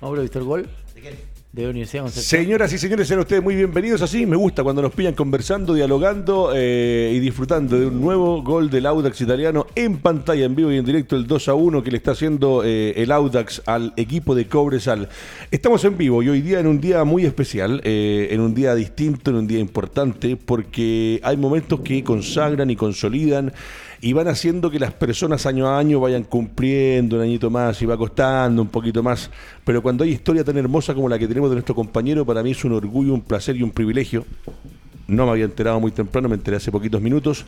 [0.00, 0.68] Mauro, ¿viste el gol?
[0.94, 1.14] ¿De qué?
[1.52, 2.42] De Universidad de Concepción.
[2.42, 4.26] Señoras y señores, sean ustedes muy bienvenidos así.
[4.26, 8.86] Me gusta cuando nos pillan conversando, dialogando eh, y disfrutando de un nuevo gol del
[8.86, 11.98] Audax italiano en pantalla, en vivo y en directo, el 2 a 1 que le
[11.98, 15.08] está haciendo eh, el Audax al equipo de Cobresal.
[15.54, 18.74] Estamos en vivo y hoy día en un día muy especial, eh, en un día
[18.74, 23.52] distinto, en un día importante, porque hay momentos que consagran y consolidan
[24.00, 27.86] y van haciendo que las personas año a año vayan cumpliendo un añito más y
[27.86, 29.30] va costando un poquito más.
[29.64, 32.50] Pero cuando hay historia tan hermosa como la que tenemos de nuestro compañero, para mí
[32.50, 34.24] es un orgullo, un placer y un privilegio
[35.08, 37.44] no me había enterado muy temprano, me enteré hace poquitos minutos,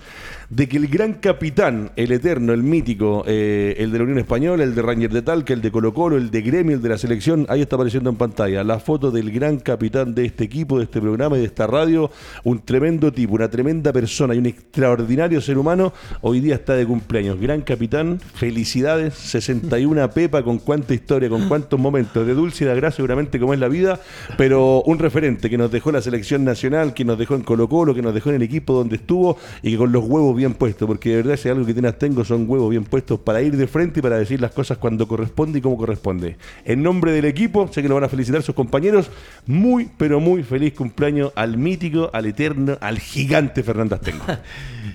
[0.51, 4.65] de que el gran capitán, el eterno, el mítico, eh, el de la Unión Española,
[4.65, 6.99] el de Ranger de Talca, el de Colo Colo, el de Gremio, el de la
[6.99, 10.84] selección, ahí está apareciendo en pantalla la foto del gran capitán de este equipo, de
[10.84, 12.11] este programa y de esta radio,
[12.45, 16.87] un tremendo tipo, una tremenda persona y un extraordinario ser humano, hoy día está de
[16.87, 17.41] cumpleaños.
[17.41, 22.75] Gran capitán, felicidades, 61 Pepa, con cuánta historia, con cuántos momentos de dulce y de
[22.75, 24.01] gracia seguramente como es la vida,
[24.37, 27.95] pero un referente que nos dejó la selección nacional, que nos dejó en Colo Colo,
[27.95, 30.87] que nos dejó en el equipo donde estuvo y que con los huevos bien puestos,
[30.87, 33.67] porque de verdad si algo que tienes tengo son huevos bien puestos para ir de
[33.67, 36.37] frente y para decir las cosas cuando corresponde y como corresponde.
[36.67, 39.11] En nombre del equipo, sé que lo van a felicitar sus compañeros,
[39.47, 44.25] muy pero muy feliz cumpleaños al mítico, al eterno, al gigante Fernando Astengo.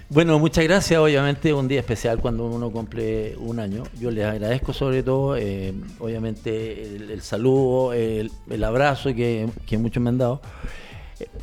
[0.09, 0.99] Bueno, muchas gracias.
[0.99, 3.83] Obviamente un día especial cuando uno cumple un año.
[3.97, 8.29] Yo les agradezco sobre todo, eh, obviamente, el, saludo, el,
[8.61, 10.41] abrazo que muchos me han dado.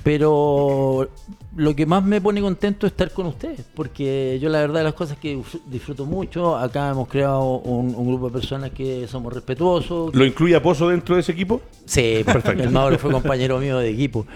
[0.02, 1.08] Pero
[1.56, 4.84] lo que más me pone contento es estar con ustedes, porque yo la verdad de
[4.84, 9.32] las cosas que disfruto mucho, acá hemos creado un, un grupo de personas que somos
[9.32, 10.14] respetuosos.
[10.14, 11.60] ¿Lo incluye a Pozo dentro de ese equipo?
[11.84, 12.62] Sí, perfecto.
[12.62, 14.26] El Mauro fue compañero mío de equipo.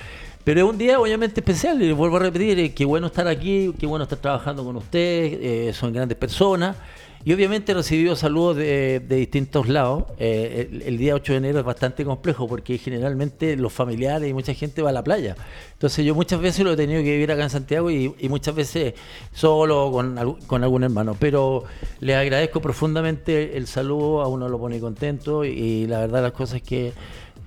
[0.44, 3.72] Pero es un día obviamente especial, y vuelvo a repetir, eh, qué bueno estar aquí,
[3.78, 6.76] qué bueno estar trabajando con ustedes, eh, son grandes personas.
[7.24, 10.04] Y obviamente he recibido saludos de, de distintos lados.
[10.18, 14.34] Eh, el, el, día 8 de enero es bastante complejo porque generalmente los familiares y
[14.34, 15.36] mucha gente va a la playa.
[15.74, 18.56] Entonces yo muchas veces lo he tenido que vivir acá en Santiago y, y muchas
[18.56, 18.94] veces
[19.32, 21.16] solo con, con, algún hermano.
[21.18, 21.62] Pero
[22.00, 26.56] les agradezco profundamente el saludo, a uno lo pone contento y, la verdad las cosas
[26.56, 26.92] es que...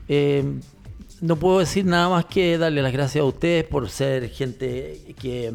[0.07, 0.43] Eh,
[1.21, 5.51] no puedo decir nada más que darle las gracias a ustedes por ser gente que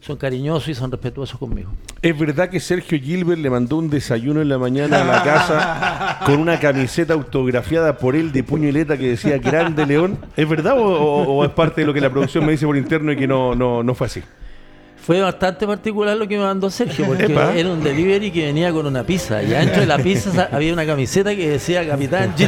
[0.00, 1.72] son cariñosos y son respetuosos conmigo.
[2.02, 6.18] ¿Es verdad que Sergio Gilbert le mandó un desayuno en la mañana a la casa
[6.26, 10.18] con una camiseta autografiada por él de puñoleta que decía Grande León?
[10.36, 12.76] ¿Es verdad o, o, o, es parte de lo que la producción me dice por
[12.76, 14.22] interno y que no, no, no fue así?
[15.08, 17.54] Fue bastante particular lo que me mandó Sergio, porque Epa.
[17.56, 19.42] era un delivery que venía con una pizza.
[19.42, 22.34] Y adentro de la pizza había una camiseta que decía Capitán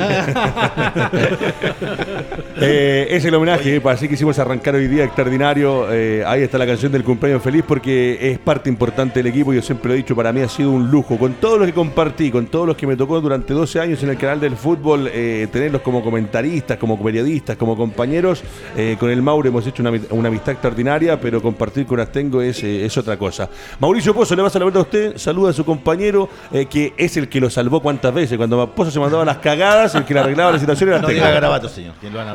[2.60, 5.90] eh, Es el homenaje, así que hicimos arrancar hoy día extraordinario.
[5.90, 9.54] Eh, ahí está la canción del cumpleaños feliz, porque es parte importante del equipo.
[9.54, 11.16] Yo siempre lo he dicho, para mí ha sido un lujo.
[11.16, 14.10] Con todos los que compartí, con todos los que me tocó durante 12 años en
[14.10, 18.42] el canal del fútbol, eh, tenerlos como comentaristas, como periodistas, como compañeros.
[18.76, 22.49] Eh, con el Mauro hemos hecho una, una amistad extraordinaria, pero compartir con Astengo es,
[22.62, 23.48] eh, es, otra cosa.
[23.78, 26.94] Mauricio Pozo, le vas a la verdad a usted, saluda a su compañero, eh, que
[26.96, 28.36] es el que lo salvó cuántas veces.
[28.36, 31.30] Cuando Pozo se mandaba las cagadas, el que le arreglaba la situación era No diga
[31.30, 31.94] garabato, señor.
[32.00, 32.34] Que lo van a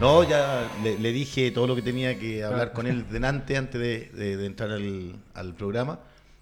[0.00, 3.78] no, ya le, le, dije todo lo que tenía que hablar con él delante antes
[3.78, 5.98] de, de, de entrar al, al programa.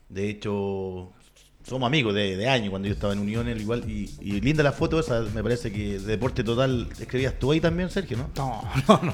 [0.09, 1.11] De hecho,
[1.69, 4.73] somos amigos de, de años cuando yo estaba en Unión igual y, y, linda la
[4.73, 8.31] foto esa me parece que de Deporte Total escribías tú ahí también Sergio ¿no?
[8.37, 9.13] no no no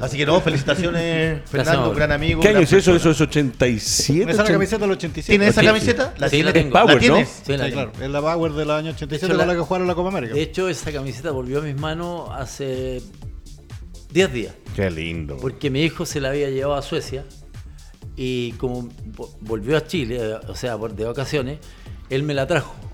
[0.00, 2.94] así que no felicitaciones Fernando gran amigo ¿qué año es eso?
[2.94, 6.14] eso es 87 esa es la camiseta del 87 ¿tienes esa camiseta?
[6.18, 6.72] la, sí, la, tengo.
[6.72, 7.28] Power, ¿La tienes?
[7.40, 7.44] ¿no?
[7.46, 9.86] sí, la sí, claro es la Power del año 87 con la, la que jugaron
[9.86, 13.00] la Copa América de hecho esa camiseta volvió a mis manos hace
[14.12, 17.24] 10 días qué lindo porque mi hijo se la había llevado a Suecia
[18.14, 18.88] y como
[19.40, 21.58] volvió a Chile o sea de vacaciones
[22.10, 22.87] él me la trajo.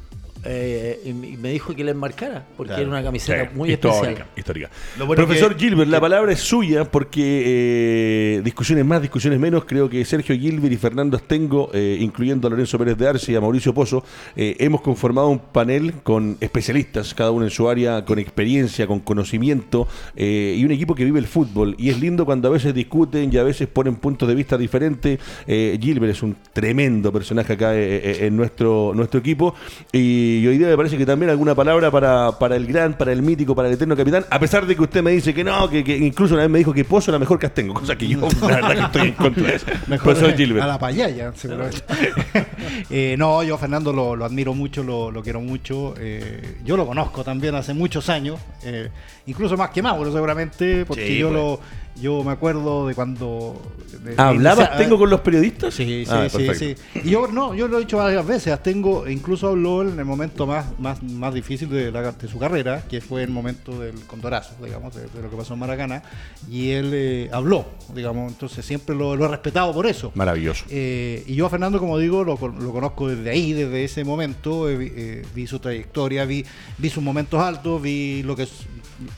[0.44, 2.82] Eh, y me dijo que la enmarcara porque claro.
[2.82, 4.29] era una camiseta sí, muy histórica, especial.
[4.37, 4.70] Histórica.
[4.99, 9.64] Bueno Profesor que, Gilbert, la palabra es suya porque eh, discusiones más, discusiones menos.
[9.64, 13.37] Creo que Sergio Gilbert y Fernando Astengo, eh, incluyendo a Lorenzo Pérez de Arce y
[13.37, 14.05] a Mauricio Pozo,
[14.37, 19.00] eh, hemos conformado un panel con especialistas, cada uno en su área, con experiencia, con
[19.00, 21.75] conocimiento eh, y un equipo que vive el fútbol.
[21.79, 25.19] Y es lindo cuando a veces discuten y a veces ponen puntos de vista diferentes.
[25.46, 29.55] Eh, Gilbert es un tremendo personaje acá en nuestro, nuestro equipo
[29.93, 33.13] y y hoy día me parece que también alguna palabra para, para el gran, para
[33.13, 35.69] el mítico, para el eterno capitán, a pesar de que usted me dice que no,
[35.69, 38.09] que, que incluso una vez me dijo que Pozo era mejor que Astengo, cosa que
[38.09, 39.67] yo la verdad que estoy en contra de eso.
[39.87, 40.65] Mejor soy Gilbert.
[40.65, 41.83] A la payaya, seguramente.
[42.91, 45.95] eh, no, yo a Fernando lo, lo admiro mucho, lo, lo quiero mucho.
[45.99, 48.89] Eh, yo lo conozco también hace muchos años, eh,
[49.27, 51.41] incluso más que Mauro seguramente, porque sí, yo pues.
[51.41, 51.61] lo
[52.01, 53.61] yo me acuerdo de cuando.
[54.03, 55.75] De, ¿Hablabas de, tengo con los periodistas?
[55.75, 58.61] Sí, sí, ah, sí, sí, Y yo, no, yo lo he dicho varias veces.
[58.63, 62.38] Tengo, incluso habló en el momento momento más, más, más difícil de, la- de su
[62.38, 66.03] carrera, que fue el momento del condorazo, digamos, de, de lo que pasó en Maracaná,
[66.50, 70.12] y él eh, habló, digamos, entonces siempre lo, lo he respetado por eso.
[70.15, 70.65] Maravilloso.
[70.71, 74.05] Eh, y yo a Fernando, como digo, lo, con- lo conozco desde ahí, desde ese
[74.05, 76.44] momento, eh, vi, su trayectoria, vi,
[76.79, 78.49] vi sus momentos altos, vi lo que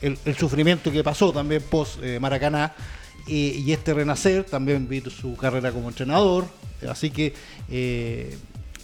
[0.01, 2.73] el, el sufrimiento que pasó también post Maracaná
[3.27, 6.45] y, y este renacer, también vi su carrera como entrenador,
[6.89, 7.33] así que...
[7.69, 8.37] eh,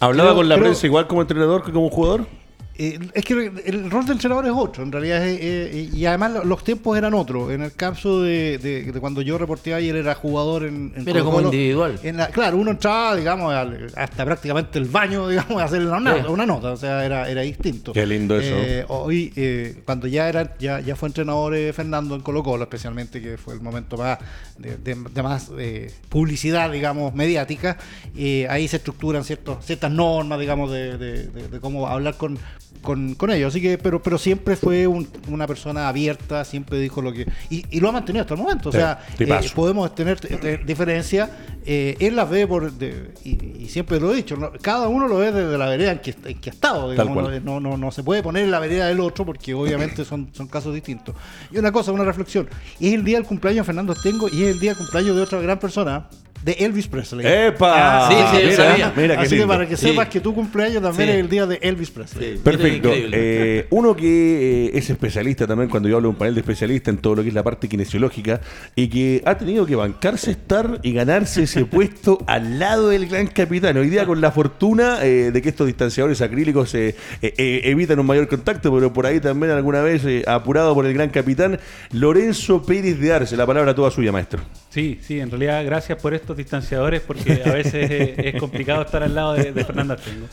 [0.04, 2.26] ¿Hablaba creo- con la creo- prensa igual como entrenador que como jugador?
[2.76, 6.32] Eh, es que el rol del entrenador es otro, en realidad, es- eh, y además
[6.32, 7.52] lo- los tiempos eran otros.
[7.52, 10.92] En el caso de, de- de cuando yo reporté ayer, era jugador en.
[10.96, 11.52] en Era como Colo-Colo.
[11.52, 12.00] individual.
[12.02, 16.14] En la- claro, uno entraba, digamos, al- hasta prácticamente el baño, digamos, a hacer una,
[16.22, 16.28] Sí.
[16.28, 17.92] una nota, o sea, era, era distinto.
[17.92, 18.54] Qué lindo eso.
[18.56, 22.64] Eh, hoy, eh, cuando ya era ya, ya fue entrenador eh, Fernando en Colo Colo,
[22.64, 24.18] especialmente, que fue el momento más
[24.58, 27.76] de, de- de más eh, publicidad, digamos, mediática,
[28.16, 32.38] eh, ahí se estructuran ciertos, ciertas normas, digamos, de, de- de- de cómo hablar con,
[32.82, 33.52] con, con ellos.
[33.52, 37.26] Así que, pero, pero siempre fue un- una persona abierta, siempre dijo lo que.
[37.50, 38.70] Y, y lo ha mantenido hasta el momento.
[38.70, 41.30] Sí, o sea, eh, podemos tener eh, diferencias.
[41.64, 42.70] eh, él las ve por.
[42.72, 44.52] de- y, y siempre lo he dicho, ¿no?
[44.60, 46.90] cada uno lo ve desde la vereda en que, en que ha estado.
[46.90, 50.28] Digamos, no, no, no se puede poner en la vereda del otro porque obviamente son,
[50.32, 51.14] son casos distintos.
[51.50, 52.48] Y una cosa, una reflexión.
[52.80, 55.22] Es el día del cumpleaños de Fernando Tengo y es el día del cumpleaños de
[55.22, 56.08] otra gran persona,
[56.44, 57.24] de Elvis Presley.
[57.26, 58.06] ¡Epa!
[58.06, 58.92] Ah, Sí, sí, mira, sabía.
[58.94, 59.88] mira qué Así que para que Sí.
[59.88, 61.14] sepas que tu cumpleaños también Sí.
[61.14, 62.34] es el día de Elvis Presley.
[62.34, 62.40] Sí.
[62.44, 62.90] Perfecto.
[62.92, 66.94] Eh, uno que eh, es especialista también, cuando yo hablo de un panel de especialistas
[66.94, 68.42] en todo lo que es la parte kinesiológica,
[68.76, 73.26] y que ha tenido que bancarse estar y ganarse ese puesto al lado del gran
[73.28, 73.78] capitán.
[73.78, 77.98] Hoy día con la fortuna eh, de que estos distanciadores acrílicos eh, eh, eh, evitan
[77.98, 81.58] un mayor contacto, pero por ahí también alguna vez eh, apurado por el gran capitán,
[81.92, 83.34] Lorenzo Pérez de Arce.
[83.36, 84.40] La palabra toda suya, maestro.
[84.74, 89.04] Sí, sí, en realidad gracias por estos distanciadores porque a veces es, es complicado estar
[89.04, 90.26] al lado de, de Fernando Artengo.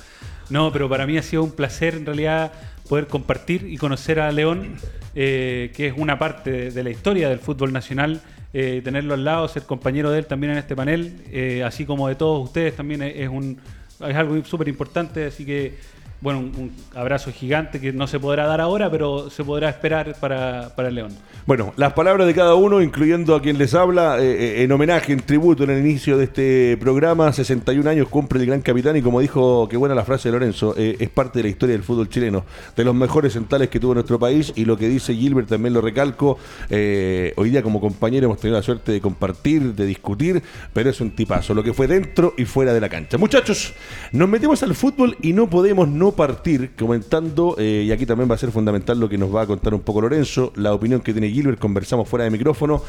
[0.50, 2.52] No, pero para mí ha sido un placer en realidad
[2.90, 4.78] poder compartir y conocer a León,
[5.14, 8.20] eh, que es una parte de, de la historia del fútbol nacional,
[8.52, 12.08] eh, tenerlo al lado, ser compañero de él también en este panel, eh, así como
[12.08, 13.60] de todos ustedes también es, es un,
[14.00, 15.76] es algo súper importante, así que
[16.22, 20.70] bueno, un, abrazo gigante que no se podrá dar ahora, pero se podrá esperar para,
[20.76, 21.12] para el León.
[21.48, 25.14] Bueno, las palabras de cada uno, incluyendo a quien les habla, eh, eh, en homenaje,
[25.14, 29.02] en tributo en el inicio de este programa, 61 años cumple el gran capitán y
[29.02, 31.84] como dijo, qué buena la frase de Lorenzo, eh, es parte de la historia del
[31.84, 32.46] fútbol chileno,
[32.76, 35.82] de los mejores centrales que tuvo nuestro país y lo que dice Gilbert también lo
[35.82, 36.38] recalco,
[36.70, 41.12] hoy día como compañero hemos tenido la suerte de compartir, de discutir, pero es un
[41.12, 43.18] tipazo, lo que fue dentro y fuera de la cancha.
[43.18, 43.74] Muchachos,
[44.12, 48.36] nos metemos al fútbol y no podemos no partir comentando, eh, y aquí también va
[48.36, 51.14] a ser fundamental lo que nos va a contar un poco Lorenzo, la opinión que
[51.14, 52.82] tiene Gilbert, conversamos fuera de micrófono,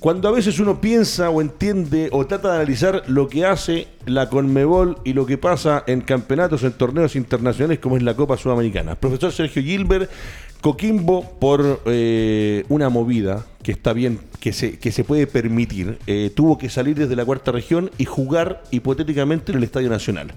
[0.00, 4.28] cuando a veces uno piensa o entiende o trata de analizar lo que hace la
[4.28, 8.94] Conmebol y lo que pasa en campeonatos, en torneos internacionales como es la Copa Sudamericana.
[8.94, 10.10] Profesor Sergio Gilbert,
[10.60, 16.30] Coquimbo por eh, una movida que está bien, que se, que se puede permitir, eh,
[16.34, 20.32] tuvo que salir desde la cuarta región y jugar hipotéticamente en el Estadio Nacional.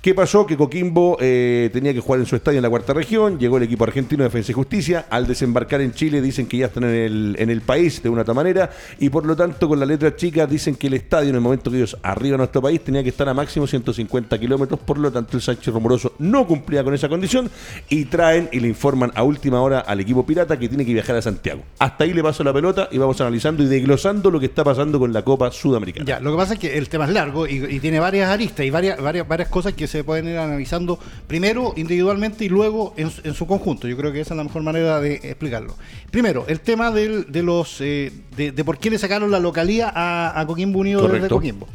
[0.00, 0.46] ¿Qué pasó?
[0.46, 3.64] Que Coquimbo eh, tenía que jugar en su estadio en la cuarta región, llegó el
[3.64, 6.94] equipo argentino de Defensa y Justicia, al desembarcar en Chile dicen que ya están en
[6.94, 10.16] el, en el país de una otra manera y por lo tanto con la letra
[10.16, 13.02] chica dicen que el estadio en el momento que ellos arriban a nuestro país tenía
[13.02, 16.94] que estar a máximo 150 kilómetros, por lo tanto el Sánchez Romoroso no cumplía con
[16.94, 17.50] esa condición
[17.90, 21.16] y traen y le informan a última hora al equipo pirata que tiene que viajar
[21.16, 21.62] a Santiago.
[21.78, 24.98] Hasta ahí le paso la pelota y vamos analizando y desglosando lo que está pasando
[24.98, 26.06] con la Copa Sudamericana.
[26.06, 28.64] Ya, lo que pasa es que el tema es largo y, y tiene varias aristas
[28.64, 33.10] y varias, varias, varias cosas que se pueden ir analizando primero individualmente y luego en,
[33.10, 33.88] su- en su conjunto.
[33.88, 35.76] Yo creo que esa es la mejor manera de explicarlo.
[36.10, 39.92] Primero, el tema del- de los eh, de, de por qué le sacaron la localía
[39.94, 41.34] a, a Coquimbo Unido desde Correcto.
[41.36, 41.68] Coquimbo.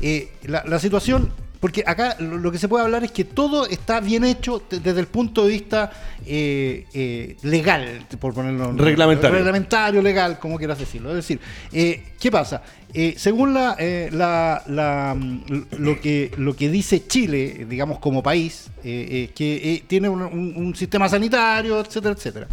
[0.00, 4.00] Eh, la, la situación, porque acá lo, que se puede hablar es que todo está
[4.00, 5.90] bien hecho desde el punto de vista
[6.24, 9.36] eh, eh, legal, por ponerlo Reglamentario.
[9.36, 11.10] reglamentario, legal, como quieras decirlo.
[11.10, 11.40] Es decir,
[11.72, 12.62] eh, ¿qué pasa?
[12.94, 15.42] Eh, según la, eh, la- la, mm,
[15.78, 20.74] lo, que, lo que dice Chile, digamos como país, eh, que tiene un, un- un
[20.76, 22.48] sistema sanitario, etcétera, etcétera,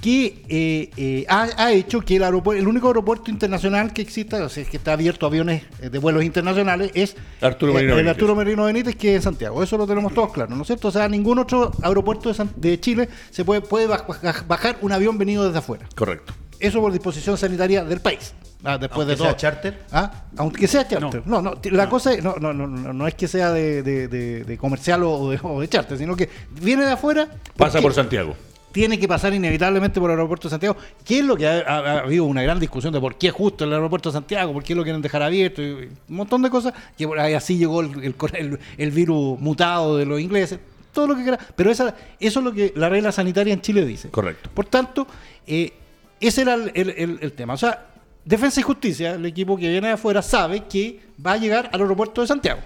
[0.00, 4.42] que eh, eh, ha, ha hecho que el aeropuerto, el único aeropuerto internacional que exista,
[4.44, 7.92] o sea, que está abierto a aviones eh, de vuelos internacionales, es Arturo eh, Merino
[7.92, 8.14] el Benítez.
[8.16, 9.62] Arturo Merino Benítez, que es en Santiago.
[9.62, 10.88] Eso lo tenemos todos claro, ¿no es cierto?
[10.88, 14.92] O sea, ningún otro aeropuerto de, San- de Chile se puede, puede baj- bajar un
[14.92, 15.86] avión venido desde afuera.
[15.94, 16.32] Correcto.
[16.58, 18.34] Eso por disposición sanitaria del país.
[18.62, 19.26] Ah, después Aunque de todo.
[19.28, 19.78] sea charter.
[19.90, 21.22] Ah, aunque sea charter.
[21.24, 23.82] No, no, t- la cosa es, no, no, no, no, no es que sea de,
[23.82, 26.28] de- de- de comercial o de, o de charter, sino que
[26.60, 27.26] viene de afuera.
[27.56, 28.36] Pasa porque por Santiago.
[28.72, 31.78] Tiene que pasar inevitablemente por el aeropuerto de Santiago, que es lo que ha, ha-
[31.78, 34.74] ha habido una gran discusión de por qué justo el aeropuerto de Santiago, por qué
[34.74, 35.70] lo quieren dejar abierto, y, y
[36.08, 39.96] un montón de cosas, que por ahí así llegó el, el, el- el virus mutado
[39.96, 40.60] de los ingleses,
[40.92, 43.84] todo lo que quiera, pero esa, eso es lo que la regla sanitaria en Chile
[43.84, 44.08] dice.
[44.10, 44.50] Correcto.
[44.54, 45.06] Por tanto,
[45.46, 45.72] eh,
[46.20, 47.54] ese era el- el tema.
[47.54, 47.86] O sea,
[48.24, 51.80] Defensa y Justicia, el equipo que viene de afuera, sabe que va a llegar al
[51.80, 52.60] aeropuerto de Santiago.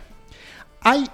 [0.81, 1.07] Hay,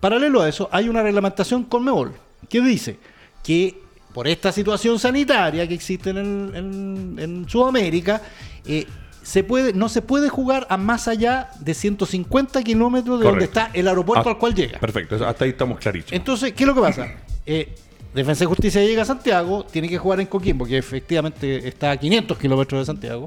[0.00, 2.12] paralelo a eso, hay una reglamentación con Mebol
[2.48, 2.98] que dice
[3.44, 3.78] que
[4.16, 8.22] por esta situación sanitaria que existe en, el- en- en Sudamérica,
[8.64, 8.86] eh,
[9.22, 13.68] se puede, no se puede jugar a más allá de 150 kilómetros de donde está
[13.74, 14.78] el aeropuerto Ah, al cual llega.
[14.78, 16.12] Perfecto, hasta ahí estamos clarísimos.
[16.14, 17.06] Entonces, ¿qué es lo que pasa?
[17.48, 17.74] Eh,
[18.14, 21.96] Defensa y Justicia llega a Santiago, tiene que jugar en Coquimbo, que efectivamente está a
[21.98, 23.26] 500 kilómetros de Santiago.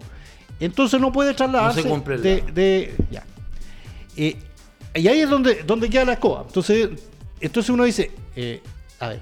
[0.59, 3.23] Entonces no puede trasladarse No se de, de- ya.
[4.17, 4.35] Eh,
[4.95, 6.43] y ahí es donde, donde queda la escoba.
[6.47, 6.89] Entonces,
[7.39, 8.61] entonces uno dice, eh,
[8.99, 9.21] a ver,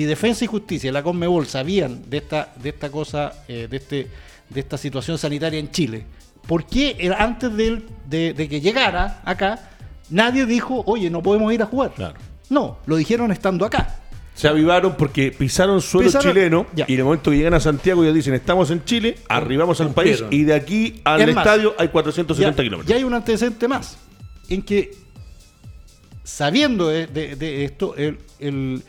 [0.00, 3.76] si Defensa y Justicia y la Conmebol sabían de esta, de esta cosa, eh, de,
[3.76, 4.06] este,
[4.48, 6.06] de esta situación sanitaria en Chile,
[6.46, 9.68] ¿por qué antes de, de- de que llegara acá,
[10.08, 11.92] nadie dijo, oye, no podemos ir a jugar?
[11.92, 12.14] Claro.
[12.48, 13.96] No, lo dijeron estando acá.
[14.34, 16.86] Se avivaron porque pisaron suelo Pisaron- chileno ya.
[16.88, 19.92] y en el momento que llegan a Santiago ya dicen estamos en Chile, arribamos al
[19.92, 22.88] país y de aquí al Es más, estadio hay 470 Ya, kilómetros.
[22.88, 23.98] ya hay un antecedente más,
[24.48, 24.92] en que
[26.24, 28.82] sabiendo de, de- de esto, el, el,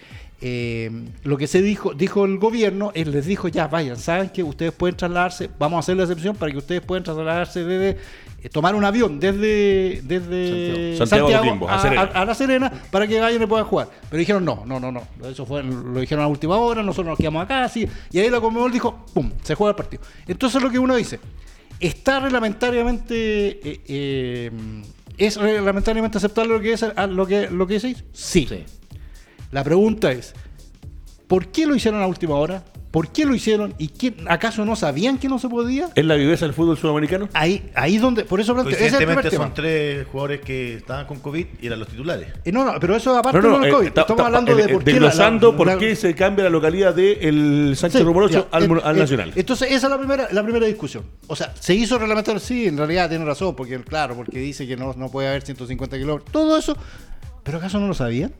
[0.43, 0.89] eh,
[1.23, 4.71] lo que se dijo, dijo el gobierno, él les dijo, ya vayan, saben que ustedes
[4.71, 7.99] pueden trasladarse, vamos a hacer la excepción para que ustedes puedan trasladarse desde,
[8.41, 11.29] eh, tomar un avión desde, desde Santiago.
[11.29, 13.89] Santiago Santiago, a La Serena para que vayan y puedan jugar.
[14.09, 17.19] Pero dijeron, no, no, no, no, eso fue, lo dijeron a última hora, nosotros nos
[17.19, 20.01] quedamos acá, así, y ahí la Conmebol dijo, pum, se juega el partido.
[20.27, 21.19] Entonces lo que uno dice,
[21.79, 24.51] ¿está reglamentariamente, eh,
[25.19, 28.03] es reglamentariamente aceptable lo que es lo que, lo que decís?
[28.11, 28.47] Sí.
[28.49, 28.65] Sí.
[29.51, 30.33] La pregunta es,
[31.27, 32.63] ¿por qué lo hicieron a última hora?
[32.91, 33.73] ¿Por qué lo hicieron?
[33.77, 35.87] ¿Y quién, acaso no sabían que no se podía?
[35.95, 37.29] ¿Es la viveza del fútbol sudamericano?
[37.31, 39.45] Ahí, ahí donde, por eso planteo, ese es el primer Coincidentemente tema.
[39.45, 42.27] son tres jugadores que estaban con COVID y eran los titulares.
[42.43, 43.87] Eh, no, no, pero eso aparte No, no, del eh, COVID.
[43.87, 46.43] Estamos hablando eh, de eh, por qué la- desglosando la- por la- qué se cambia
[46.43, 49.31] la localidad del Sánchez Sí, Rumoroso ya, al, al Nacional.
[49.37, 51.05] Entonces, esa es la primera, la primera discusión.
[51.27, 52.41] O sea, ¿se hizo reglamentario?
[52.41, 55.97] Sí, en realidad tiene razón, porque claro, porque dice que no, no puede haber 150
[55.97, 56.29] kilómetros.
[56.29, 56.75] Todo eso.
[57.43, 58.33] ¿Pero acaso no lo sabían?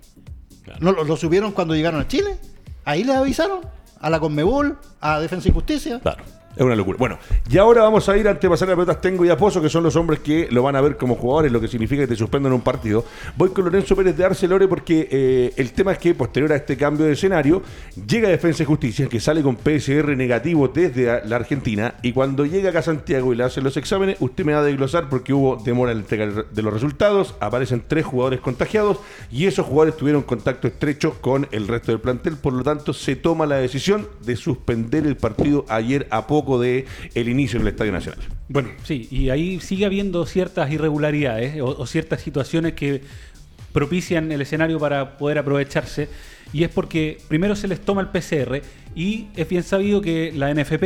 [0.79, 2.37] ¿No lo, lo subieron cuando llegaron a Chile?
[2.85, 3.61] ¿Ahí les avisaron?
[3.99, 4.77] ¿A la Conmebol?
[4.99, 5.99] ¿A Defensa y Justicia?
[5.99, 6.23] Claro.
[6.55, 6.97] Es una locura.
[6.99, 7.17] Bueno,
[7.49, 9.83] y ahora vamos a ir antes de pasar a pelotas Tengo y Aposo, que son
[9.83, 12.51] los hombres que lo van a ver como jugadores, lo que significa que te suspendan
[12.51, 13.05] un partido.
[13.37, 16.75] Voy con Lorenzo Pérez de Arcelore porque eh, el tema es que posterior a este
[16.75, 17.61] cambio de escenario,
[18.07, 22.69] llega Defensa y Justicia, que sale con PCR negativo desde la Argentina, y cuando llega
[22.69, 25.55] acá a Santiago y le hacen los exámenes, usted me va a desglosar porque hubo
[25.55, 28.99] demora en la entrega de los resultados, aparecen tres jugadores contagiados,
[29.31, 33.15] y esos jugadores tuvieron contacto estrecho con el resto del plantel, por lo tanto se
[33.15, 37.91] toma la decisión de suspender el partido ayer a poco de el inicio del Estadio
[37.91, 38.19] Nacional.
[38.49, 43.01] Bueno, sí, y ahí sigue habiendo ciertas irregularidades o, o ciertas situaciones que
[43.71, 46.09] propician el escenario para poder aprovecharse.
[46.53, 48.61] Y es porque primero se les toma el PCR
[48.93, 50.83] y es bien sabido que la NFP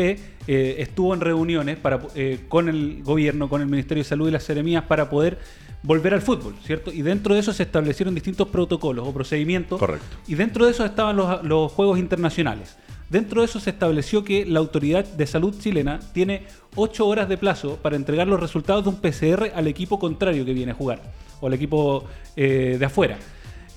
[0.47, 4.31] eh, estuvo en reuniones para, eh, con el gobierno, con el Ministerio de Salud y
[4.31, 5.39] las seremías para poder
[5.81, 6.91] volver al fútbol, ¿cierto?
[6.91, 9.79] Y dentro de eso se establecieron distintos protocolos o procedimientos.
[9.79, 10.17] Correcto.
[10.27, 12.77] Y dentro de eso estaban los, los Juegos Internacionales.
[13.09, 16.43] Dentro de eso se estableció que la Autoridad de Salud chilena tiene
[16.75, 20.53] ocho horas de plazo para entregar los resultados de un PCR al equipo contrario que
[20.53, 21.01] viene a jugar,
[21.39, 23.17] o al equipo eh, de afuera.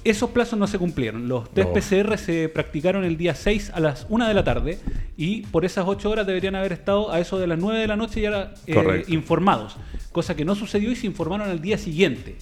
[0.04, 1.28] Esos plazos no se cumplieron.
[1.28, 1.74] Los test No.
[1.74, 4.78] PCR se practicaron el día 6 a las 1 de la tarde
[5.16, 7.96] y por esas 8 horas deberían haber estado a eso de las 9 de la
[7.96, 9.76] noche ya eh, informados.
[10.12, 12.36] Cosa que no sucedió y se informaron al día siguiente.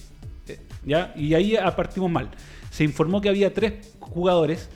[0.47, 1.13] Eh, ¿ya?
[1.17, 2.29] Y ahí ah, partimos mal.
[2.69, 4.69] Se informó que había tres jugadores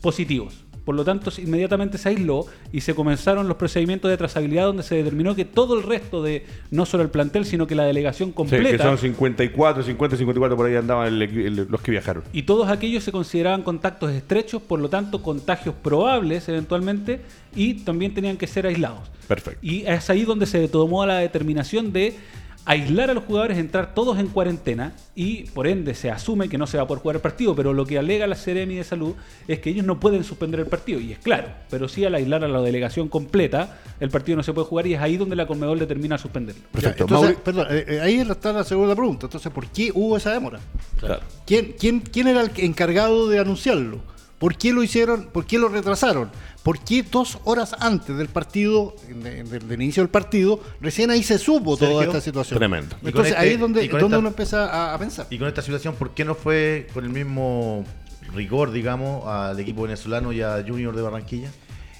[0.00, 0.61] positivos.
[0.84, 4.96] Por lo tanto, inmediatamente se aisló y se comenzaron los procedimientos de trazabilidad donde se
[4.96, 8.34] determinó que todo el resto de, no solo el plantel, sino que la delegación Sí,
[8.34, 8.70] completa...
[8.70, 12.24] que son 54, 50, 54 por ahí andaban el equi- el- los que viajaron.
[12.32, 17.20] Y todos aquellos se consideraban contactos estrechos, por lo tanto contagios probables eventualmente,
[17.54, 19.10] y también tenían que ser aislados.
[19.28, 19.60] Perfecto.
[19.62, 22.16] Y es ahí donde se tomó la determinación de
[22.64, 26.66] aislar a los jugadores, entrar todos en cuarentena y por ende se asume que no
[26.66, 29.14] se va a poder jugar el partido, pero lo que alega la Seremi de Salud
[29.48, 32.44] es que ellos no pueden suspender el partido y es claro, pero sí al aislar
[32.44, 35.46] a la delegación completa, el partido no se puede jugar y es ahí donde la
[35.46, 36.62] Conmebol determina suspenderlo.
[36.70, 36.98] Perfecto.
[36.98, 39.26] Ya, entonces, Mauri- perdón, eh, eh, ahí está la segunda pregunta.
[39.26, 40.60] Entonces, ¿por qué hubo esa demora?
[40.98, 41.20] Claro.
[41.46, 43.98] ¿Quién, quién, quién era el encargado de anunciarlo?
[44.42, 45.26] ¿Por qué lo hicieron?
[45.32, 46.28] ¿Por qué lo retrasaron?
[46.64, 51.22] ¿Por qué dos horas antes del partido, de- de- del inicio del partido, recién ahí
[51.22, 52.58] se supo toda esta situación?
[52.58, 52.96] tremendo.
[53.04, 55.28] Entonces este- ahí es donde, donde esta- uno empieza a, a pensar.
[55.30, 57.84] Y con esta situación, ¿por qué no fue con el mismo
[58.34, 61.50] rigor, digamos, al equipo venezolano y a Junior de Barranquilla?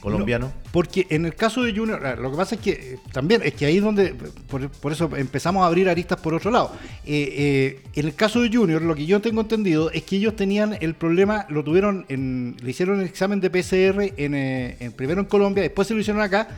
[0.03, 0.47] Colombiano.
[0.47, 3.41] No, porque en el caso de Junior, ah, lo que pasa es que eh, también,
[3.45, 4.15] es que ahí es donde,
[4.49, 6.73] por, por eso empezamos a abrir aristas por otro lado.
[7.07, 10.35] Eh, eh, en el caso de Junior, lo que yo tengo entendido es que ellos
[10.35, 15.21] tenían el problema, lo tuvieron, en, le hicieron el examen de PCR en, eh, primero
[15.21, 16.49] en Colombia, después se lo hicieron acá,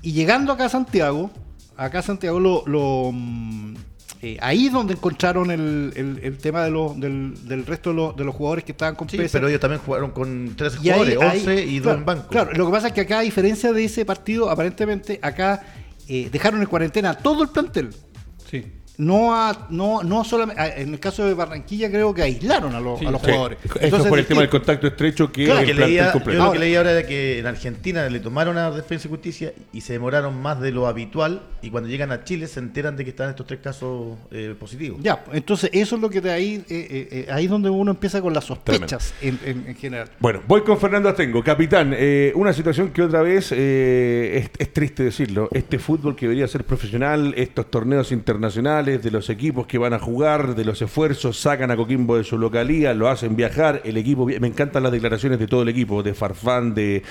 [0.00, 1.30] y llegando acá a Santiago,
[1.76, 2.64] acá a Santiago lo...
[2.66, 3.74] lo, mm,
[4.22, 7.96] eh, ahí es donde encontraron el, el- el tema de los, del, del resto de
[7.96, 10.90] los, de los jugadores que estaban con Sí, pero ellos también jugaron con 13 Y
[10.90, 12.28] ahí- jugadores, ahí- 11 y 2 claro, en banco.
[12.28, 15.62] Claro, lo que pasa es que acá, a diferencia de ese partido, aparentemente acá
[16.08, 17.90] eh, dejaron en cuarentena todo el plantel.
[18.98, 20.60] No, a, no, no solamente.
[20.62, 23.26] a- En el caso de Barranquilla, creo que aislaron a los, Sí, a los sí.
[23.26, 23.58] jugadores.
[23.64, 24.64] Eso Entonces, por el tema del distinto.
[24.66, 26.44] contacto estrecho que Claro, el que leía, yo completo.
[26.44, 29.82] lo que leí ahora era que en Argentina le tomaron a Defensa y Justicia y
[29.82, 33.10] se demoraron más de lo habitual y cuando llegan a Chile se enteran de que
[33.10, 34.98] están estos tres casos eh, positivos.
[35.02, 37.90] Ya, entonces eso es lo que de ahí, eh, eh, eh, ahí es donde uno
[37.90, 40.08] empieza con las sospechas en, en- en general.
[40.20, 41.42] Bueno, voy con Fernando Astengo.
[41.44, 45.48] Capitán, eh, una situación que otra vez eh, es, es triste decirlo.
[45.52, 49.98] Este fútbol que debería ser profesional, estos torneos internacionales, de los equipos que van a
[49.98, 54.24] jugar, de los esfuerzos, sacan a Coquimbo de su localía, lo hacen viajar, el equipo,
[54.26, 57.02] me encantan las declaraciones de todo el equipo, de Farfán, de,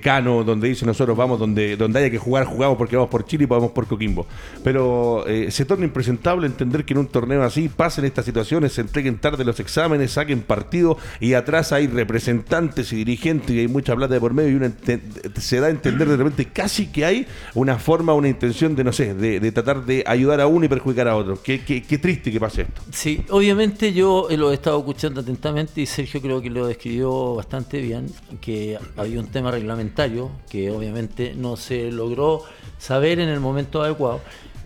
[0.00, 3.44] Cano, donde dice nosotros vamos donde, donde haya que jugar, jugamos porque vamos por Chile
[3.44, 4.26] y vamos por Coquimbo.
[4.62, 8.82] Pero eh, se torna impresentable entender que en un torneo así pasen estas situaciones, se
[8.82, 13.96] entreguen tarde los exámenes, saquen partido y atrás hay representantes y dirigentes y hay mucha
[13.96, 15.00] plata de por medio y ente-
[15.40, 18.92] se da a entender de repente casi que hay una forma, una intención de, no
[18.92, 21.23] sé, de, de tratar de ayudar a uno y perjudicar a otro.
[21.42, 22.82] Qué, qué- qué triste que pase esto.
[22.92, 27.34] Sí, obviamente yo eh, lo he estado escuchando atentamente y Sergio creo que lo describió
[27.34, 28.06] bastante bien,
[28.40, 32.42] que había un tema reglamentario que obviamente no se logró
[32.78, 34.20] saber en el momento adecuado,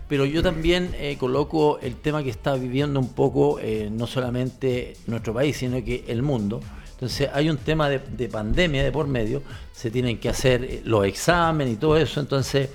[0.07, 4.95] pero yo también eh, coloco el tema que está viviendo un poco eh, no solamente
[5.07, 6.59] nuestro país, sino que el mundo.
[6.91, 9.41] Entonces hay un tema de, de pandemia de por medio,
[9.71, 12.69] se tienen que hacer eh, los exámenes y todo eso, entonces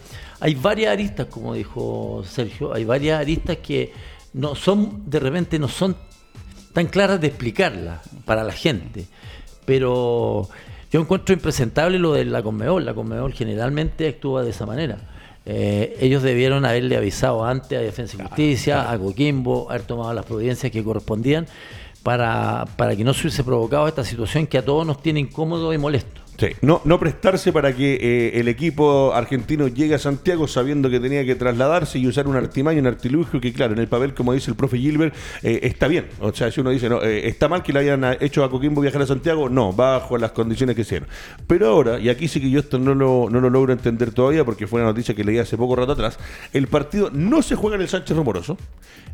[0.44, 3.94] hay varias aristas, como dijo Sergio, hay varias aristas que
[4.34, 5.96] no son, de repente no son
[6.74, 9.06] tan claras de explicarlas para la gente.
[9.64, 10.46] Pero
[10.92, 12.84] yo encuentro impresentable lo de la Conmebol.
[12.84, 14.98] La Conmebol generalmente actúa de esa manera.
[15.46, 20.26] Eh, ellos debieron haberle avisado antes a Defensa y Justicia, a Coquimbo, haber tomado las
[20.26, 21.46] providencias que correspondían
[22.02, 25.72] para, para que no se hubiese provocado esta situación que a todos nos tiene incómodo
[25.72, 26.23] y molesto.
[26.36, 30.98] Sí, no, no prestarse para que eh, el equipo argentino llegue a Santiago sabiendo que
[30.98, 34.32] tenía que trasladarse y usar un artimaño, un artilugio que, claro, en el papel, como
[34.32, 36.06] dice el profe Gilbert, eh, está bien.
[36.20, 38.80] O sea, si uno dice, no, eh, está mal que le hayan hecho a Coquimbo
[38.80, 41.08] viajar a Santiago, no, bajo las condiciones que hicieron.
[41.46, 44.44] Pero ahora, y aquí sí que yo esto no lo, no lo logro entender todavía
[44.44, 46.18] porque fue una noticia que leí hace poco rato atrás,
[46.52, 48.58] el partido no se juega en el Sánchez Romoroso,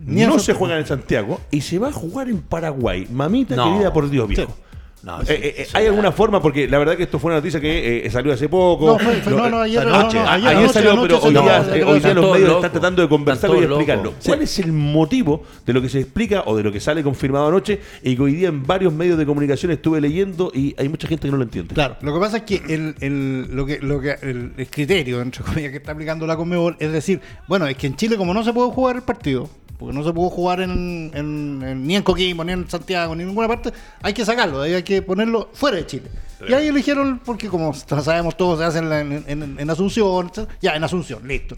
[0.04, 3.06] Ni no se juega en Santiago y se va a jugar en Paraguay.
[3.11, 3.72] Mamita No.
[3.72, 4.56] querida, por Dios, viejo.
[5.02, 6.42] No, Eh, eh, eh, ¿Hay alguna forma?
[6.42, 8.86] Porque la verdad que esto fue una noticia que eh, salió hace poco.
[8.86, 12.00] No, fue- fue- no, no, ayer- no, ayer salió, anoche pero hoy día, eh, hoy
[12.00, 12.14] los medios
[12.48, 14.02] locos, están tratando de conversarlo y explicarlo.
[14.04, 14.24] locos.
[14.26, 17.48] ¿Cuál es el motivo de lo que se explica o de lo que sale confirmado
[17.48, 21.08] anoche y que hoy día en varios medios de comunicación estuve leyendo y hay mucha
[21.08, 21.74] gente que no lo entiende?
[21.74, 25.22] Claro, lo que pasa es que el, el- lo que, lo que el, el criterio,
[25.22, 28.34] entre comillas, que está aplicando la Conmebol es decir, bueno, es que en Chile como
[28.34, 31.96] no se puede jugar el partido, porque no se pudo jugar en, en- en- ni
[31.96, 35.48] en Coquimbo, ni en Santiago, ni en ninguna parte, hay que sacarlo, hay que ponerlo
[35.53, 36.09] fuera de Chile.
[36.48, 40.31] Y ahí eligieron, porque como sabemos todos, se hacen en, en- en Asunción,
[40.62, 41.55] ya, en Asunción, listo.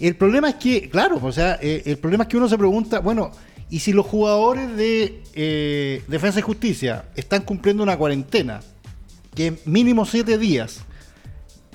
[0.00, 3.00] El problema es que, claro, o sea, eh, el problema es que uno se pregunta,
[3.00, 3.30] bueno,
[3.68, 8.60] ¿y si los jugadores de eh, Defensa y Justicia están cumpliendo una cuarentena?
[9.34, 10.80] que mínimo siete días.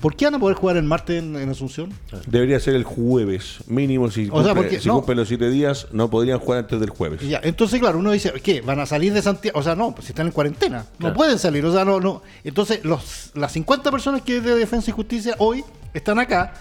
[0.00, 1.92] ¿Por qué van a poder jugar el martes en, en Asunción?
[2.28, 4.08] Debería ser el jueves, mínimo.
[4.12, 4.94] Si, O sea, cumple- porque- si no.
[4.94, 7.20] cumplen los siete días, no podrían jugar antes del jueves.
[7.22, 8.60] Ya, entonces, claro, uno dice, ¿qué?
[8.60, 9.58] ¿Van a salir de Santiago?
[9.58, 10.86] O sea, no, pues si están en cuarentena.
[10.92, 11.14] No Claro.
[11.16, 12.22] pueden salir, o sea, no, no.
[12.44, 16.54] Entonces, los, las 50 personas que es de Defensa y Justicia hoy están acá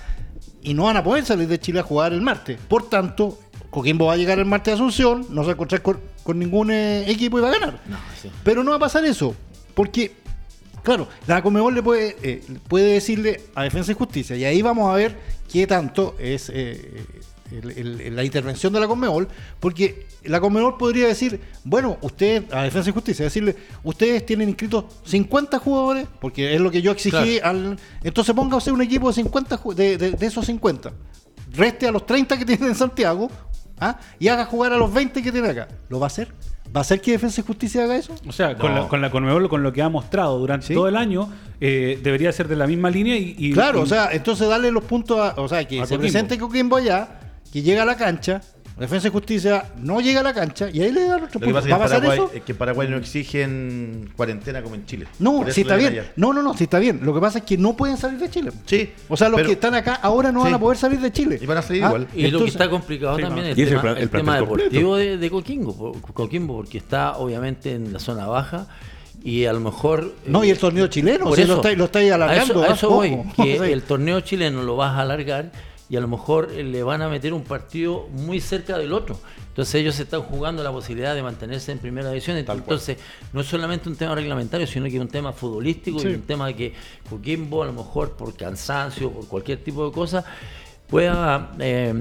[0.63, 2.57] y no van a poder salir de Chile a jugar el martes.
[2.67, 3.37] Por tanto,
[3.69, 6.39] Coquimbo va a llegar el martes a Asunción, no se va a encontrar con, con
[6.39, 7.81] ningún eh, equipo y va a ganar.
[7.87, 8.31] No, sí.
[8.43, 9.35] Pero no va a pasar eso,
[9.75, 10.13] porque,
[10.83, 14.89] claro, la Comebol le puede, eh, puede decirle a Defensa y Justicia, y ahí vamos
[14.91, 15.17] a ver
[15.51, 17.05] qué tanto es eh,
[17.51, 19.27] el- el- la intervención de la Conmebol,
[19.61, 24.83] porque la Conmebol podría decir, bueno, usted, a Defensa y Justicia, decirle, ustedes tienen inscritos
[25.05, 29.13] 50 jugadores, porque es lo que yo exigí, al, entonces ponga usted un equipo de
[29.13, 30.91] 50 ju- de, de- de esos 50,
[31.53, 33.31] reste a los 30 que tienen en Santiago,
[33.79, 33.97] ¿ah?
[34.19, 35.69] y haga jugar a los 20 que tiene acá.
[35.87, 36.33] ¿Lo va a hacer?
[36.75, 38.13] ¿Va a hacer que Defensa y Justicia haga eso?
[38.27, 38.81] O sea, con, No.
[38.83, 40.73] la, con la Conmebol, con lo que ha mostrado durante Sí.
[40.73, 41.29] todo el año,
[41.61, 43.35] eh, debería ser de la misma línea y...
[43.37, 45.33] y- Claro, y- o sea, entonces darle los puntos a.
[45.41, 46.01] O sea, que A se Coquimbo.
[46.01, 47.19] presente Coquimbo allá,
[47.51, 48.41] que llega a la cancha
[48.79, 51.47] Defensa y Justicia no llega a la cancha y ahí le dan los tres Lo
[51.47, 51.63] que puntos.
[51.63, 52.31] pasa es que, ¿Va en a pasar Paraguay, eso?
[52.37, 55.07] es que en Paraguay no exigen cuarentena como en Chile.
[55.19, 55.93] No, sí está bien.
[55.93, 56.11] allá.
[56.15, 56.99] No, no, no, sí está bien.
[57.03, 58.51] Lo que pasa es que no pueden salir de Chile.
[58.65, 58.91] Sí.
[59.09, 61.39] O sea, los pero- que están acá ahora no van a poder salir de Chile.
[61.41, 62.01] Y van a salir Ah, igual.
[62.03, 63.51] Y lo que entonces- está complicado Sí, también no.
[63.53, 67.99] es el tema, el el deportivo de, de Coquimbo, Coquimbo, porque está obviamente en la
[67.99, 68.67] zona baja
[69.23, 70.13] y a lo mejor...
[70.27, 72.53] No, eh, y el torneo chileno, por si eso, lo estáis lo estáis a alargando.
[72.53, 72.73] eso, a ¿ah?
[72.75, 73.43] eso voy, Ojo.
[73.43, 75.51] que el torneo chileno lo vas a alargar
[75.89, 79.17] y a lo mejor eh, le van a meter un partido muy cerca del otro.
[79.49, 82.37] Entonces ellos están jugando la posibilidad de mantenerse en primera división.
[82.37, 82.97] Entonces
[83.33, 86.09] no es solamente un tema reglamentario, sino que es un tema futbolístico Sí.
[86.09, 86.73] y un tema de que
[87.09, 90.23] Coquimbo a lo mejor por cansancio, por cualquier tipo de cosa,
[90.87, 91.93] pueda eh,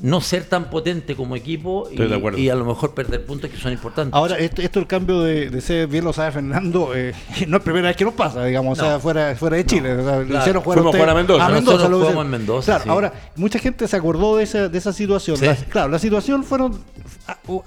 [0.00, 4.14] no ser tan potente como equipo y, a lo mejor perder puntos que son importantes.
[4.14, 7.12] Ahora, esto, esto el cambio de, de ser, bien lo sabe Fernando, eh,
[7.48, 9.00] no es primera vez que nos pasa, digamos, o sea, No.
[9.00, 9.92] fuera, fuera de Chile.
[9.96, 10.40] o sea, le Claro.
[10.40, 11.48] hicieron jugar Fuimos a jugar a Mendoza.
[11.48, 12.88] Nosotros en Mendoza, Claro, sí.
[12.90, 15.36] ahora, mucha gente se acordó de esa, de esa situación.
[15.36, 15.44] Sí.
[15.46, 16.78] La- claro, la situación fueron,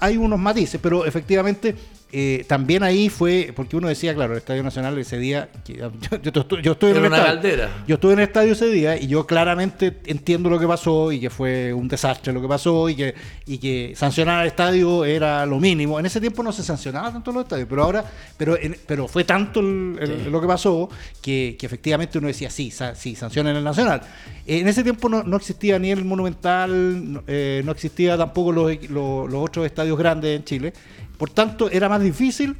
[0.00, 1.76] hay unos matices, pero efectivamente
[2.12, 5.90] eh, también ahí fue, porque uno decía, claro, el Estadio Nacional ese día, yo,
[6.22, 7.40] yo- estoy en el estadio.
[7.88, 11.18] Yo estuve en el estadio ese día y yo claramente entiendo lo que pasó y
[11.20, 13.14] que fue un desastre lo que pasó y que,
[13.46, 15.98] y que sancionar al estadio era lo mínimo.
[15.98, 18.04] En ese tiempo no se sancionaba tanto los estadios, pero ahora,
[18.36, 20.88] pero, en- pero fue tanto el- el- lo que pasó
[21.20, 24.00] que, que efectivamente uno decía, sí, sa- sí, sancionen el Nacional.
[24.46, 28.88] En ese tiempo no, no existía ni el Monumental, no, eh, no existía tampoco los-
[28.90, 30.72] los otros estadios grandes en Chile.
[31.18, 32.56] Por tanto, era más difícil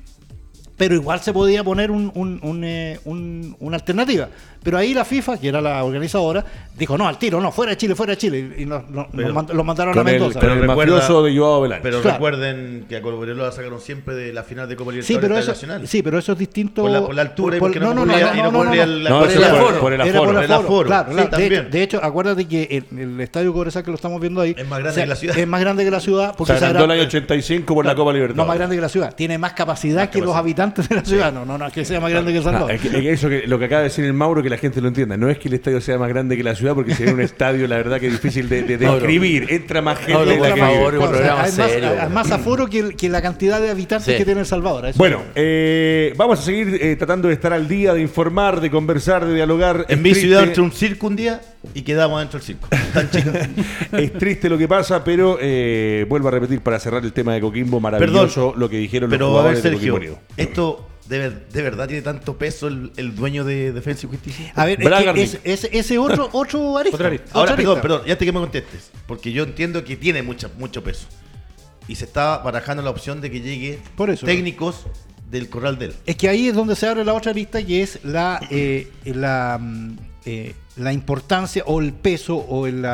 [0.76, 4.28] pero igual se podía poner un, un- un, eh, un- una alternativa.
[4.62, 6.44] Pero ahí la FIFA, que era la organizadora,
[6.76, 8.56] dijo, no, al tiro, no, fuera de Chile, fuera de Chile.
[8.58, 10.40] Y nos, nos- Pero- los mandaron a el, Mendoza.
[10.40, 11.82] el Pero recuerda- mafioso de Joao Belange.
[11.84, 12.16] Pero Claro.
[12.16, 15.42] recuerden que a Cobreloa sacaron siempre de la final de Copa sí, Libertadores pero del
[15.44, 15.86] eso, Nacional.
[15.86, 16.82] sí, pero eso es distinto.
[16.82, 19.04] Por la- por la altura y porque no no, no, y no no, no, el-
[19.04, 19.80] No, por el aforo.
[19.80, 20.32] por el Era aforo.
[20.32, 23.52] por el El aforo, claro, sí, de, hecho, de hecho, acuérdate que el, el estadio
[23.52, 25.38] Cobresal que lo estamos viendo ahí Es más grande o sea, que la ciudad.
[25.38, 26.34] Es más grande que la ciudad.
[26.36, 28.36] Porque Se agrandó el año 85 por la Copa Libertadores.
[28.36, 29.14] No más grande que la ciudad.
[29.14, 30.65] Tiene más capacidad que los capacidad.
[30.66, 31.32] Habitantes de la ciudad.
[31.32, 32.70] No, no, no, es que sea más grande que el Salvador.
[32.72, 34.88] es que eso que, lo que acaba de decir el Mauro, que la gente lo
[34.88, 35.16] entienda.
[35.16, 37.20] No es que el estadio sea más grande que la ciudad, porque si hay un
[37.20, 39.46] estadio, la verdad que es difícil de, describir.
[39.50, 41.04] Entra más gente Mauro, de la por que favor, vive.
[41.04, 41.52] un Claro, o sea, programa hay,
[41.82, 44.18] más, hay más aforo que, el- que la cantidad de habitantes Sí.
[44.18, 44.86] que tiene El Salvador.
[44.86, 48.70] Eso- Bueno, eh, vamos a seguir eh, tratando de estar al día, de informar, de
[48.70, 49.86] conversar, de dialogar.
[49.88, 51.40] En mi ciudad un circo un día
[51.74, 52.68] y quedamos dentro del circo.
[52.92, 53.30] Tan chico.
[53.92, 57.40] Es triste lo que pasa, pero eh, vuelvo a repetir para cerrar el tema de
[57.40, 60.18] Coquimbo, maravilloso lo que dijeron los Pero a ver, jugadores de Sergio, Coquimbo Unido.
[60.36, 64.52] ¿esto de, ver- de verdad tiene tanto peso el, el dueño de Defensa y Justicia?
[64.54, 65.40] A ver, es Braga que Nick.
[65.44, 66.96] es- es- ese otro, otro arista.
[66.96, 67.30] Otra arista.
[67.32, 67.82] Ahora, Otra perdón, arista.
[67.88, 71.06] perdón, ya te que me contestes, porque yo entiendo que tiene mucha, mucho peso.
[71.88, 74.26] Y se está barajando la opción de que llegue Por eso.
[74.26, 74.86] técnicos
[75.30, 75.94] del corral de él.
[76.06, 79.58] Es que ahí es donde se abre la otra arista que es la, eh, la,
[79.60, 82.84] mm, eh, la importancia o el peso o, el,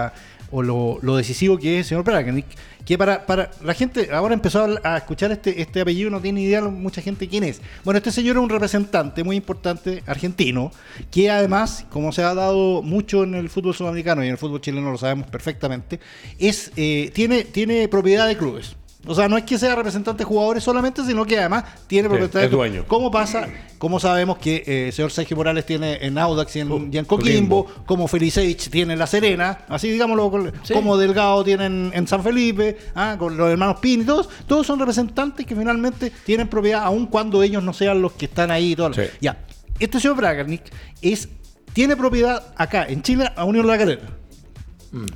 [0.50, 2.46] o lo, decisivo que es el señor Braganic.
[2.84, 6.42] Que para, para la gente ahora empezó a, a escuchar este, este apellido, no tiene
[6.42, 7.62] idea mucha gente quién es.
[7.84, 10.72] Bueno, este señor es un representante muy importante argentino,
[11.10, 14.60] que además, como se ha dado mucho en el fútbol sudamericano y en el fútbol
[14.60, 16.00] chileno lo sabemos perfectamente,
[16.40, 18.76] es eh, tiene, tiene propiedad de clubes.
[19.04, 22.40] O sea, no es que sea representante de jugadores solamente, sino que además tiene propiedad
[22.42, 22.84] de dueño.
[22.86, 23.48] ¿Cómo pasa?
[23.78, 26.98] ¿Cómo sabemos que eh, el señor Sergio Morales tiene en Audax y en, Oh, y
[26.98, 27.66] en Coquimbo?
[27.84, 30.72] Como Felicevich tiene en La Serena, así digámoslo, Sí.
[30.72, 34.78] como Delgado tiene en, en San Felipe, ah, con los hermanos Pini, todos, todos son
[34.78, 38.72] representantes que finalmente tienen propiedad, aun cuando ellos no sean los que están ahí.
[38.72, 38.94] y todo.
[38.94, 39.02] Sí.
[39.20, 39.36] Ya,
[39.80, 40.62] este señor Bragarnik
[41.00, 41.28] es,
[41.72, 44.02] tiene propiedad acá, en Chile, a Unión La Calera.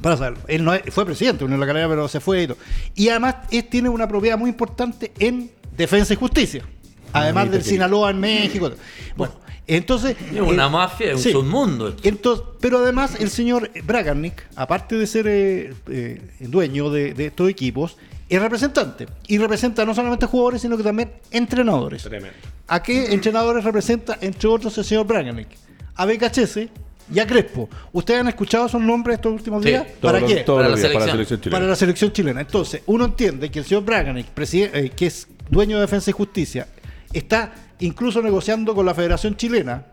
[0.01, 0.41] Para saberlo.
[0.49, 2.59] Él no fue presidente de Unión La Calera, pero se fue y todo.
[2.95, 6.65] Y además es, tiene una propiedad muy importante en Defensa y Justicia.
[7.13, 8.71] Además del Sinaloa en México.
[9.17, 9.35] Bueno,
[9.67, 10.17] entonces.
[10.33, 11.89] Es una eh, mafia, es un submundo.
[11.89, 12.09] esto.
[12.09, 17.49] Entonces, pero además el señor Bragarnik, aparte de ser eh, eh, dueño de, de estos
[17.49, 17.97] equipos,
[18.29, 19.07] es representante.
[19.29, 22.03] Y representa no solamente jugadores, sino que también entrenadores.
[22.03, 22.37] Tremendo.
[22.69, 25.49] ¿A qué entrenadores representa, entre otros, el señor Braganic?
[25.95, 26.69] A Becachese
[27.13, 27.69] y a Crespo.
[27.93, 29.87] ¿Ustedes han escuchado esos nombres estos últimos Sí, días?
[30.01, 30.37] ¿Para qué?
[30.47, 31.41] Para la días, para la selección.
[31.41, 31.57] chilena.
[31.59, 32.41] Para la selección chilena.
[32.41, 36.67] Entonces, uno entiende que el señor Braganic, eh, que es dueño de Defensa y Justicia,
[37.13, 39.85] está incluso negociando con la Federación Chilena,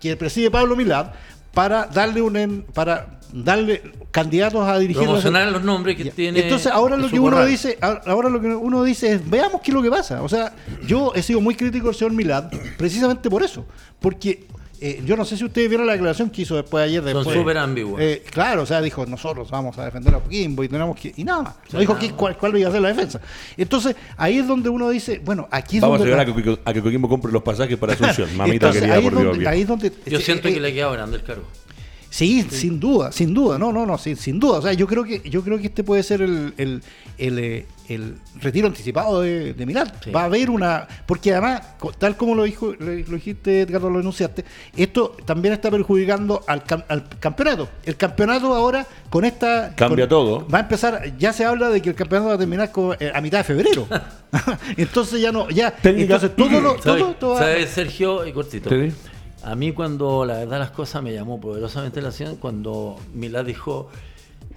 [0.00, 1.06] que preside Pablo Milad,
[1.54, 6.10] para darle un en- para darle candidatos a dirigir Promocionar los nombres que ya.
[6.12, 6.40] tiene.
[6.40, 9.62] Entonces ahora en lo que uno dice, ahora ahora lo que uno dice es veamos
[9.62, 10.22] qué es lo que pasa.
[10.22, 10.52] O sea,
[10.86, 13.64] yo he sido muy crítico del señor Milad precisamente por eso,
[14.00, 14.44] porque
[14.80, 17.02] eh, yo no sé si ustedes vieron la declaración que hizo después ayer.
[17.02, 18.02] Son Después, súper ambiguas.
[18.02, 21.24] Eh, claro, o sea, dijo nosotros vamos a defender a Coquimbo y tenemos que y
[21.24, 21.54] nada más.
[21.64, 23.20] No sea, dijo que- cuál, cuál iba a ser la defensa.
[23.56, 26.58] Entonces ahí es donde uno dice, bueno, aquí es Vamos a donde llegar a que,
[26.64, 28.28] a que Coquimbo compre los pasajes para Asunción.
[28.36, 29.32] Mamita Entonces, querida, ahí es por Dios.
[29.34, 31.44] donde, ahí es donde Yo siento eh, que le queda grande el cargo.
[32.16, 34.58] Sí, sin duda, sin duda, no, no, no, sin, sin duda.
[34.58, 36.82] O sea, yo creo que, yo creo que este puede ser el, el,
[37.18, 39.92] el, eh, el retiro anticipado de, de Milán.
[40.02, 40.10] Sí.
[40.12, 41.60] Va a haber una, porque además,
[41.98, 46.64] tal como lo dijo, lo, lo dijiste, Edgardo, lo denunciaste, esto también está perjudicando al,
[46.64, 47.68] cam- al campeonato.
[47.84, 50.48] El campeonato ahora con esta Cambia con- todo.
[50.48, 53.12] Va a empezar, ya se habla de que el campeonato va a terminar con- eh,
[53.14, 53.86] a mitad de febrero.
[54.76, 58.26] entonces ya no, ya, Técnica- entonces todo lo, ¿Sabes, todo, todo va- sabes, Sergio?
[58.26, 58.70] Y cortito.
[58.70, 58.90] Sí.
[59.46, 63.88] A mí cuando la verdad las cosas me llamó poderosamente la atención cuando Milá dijo,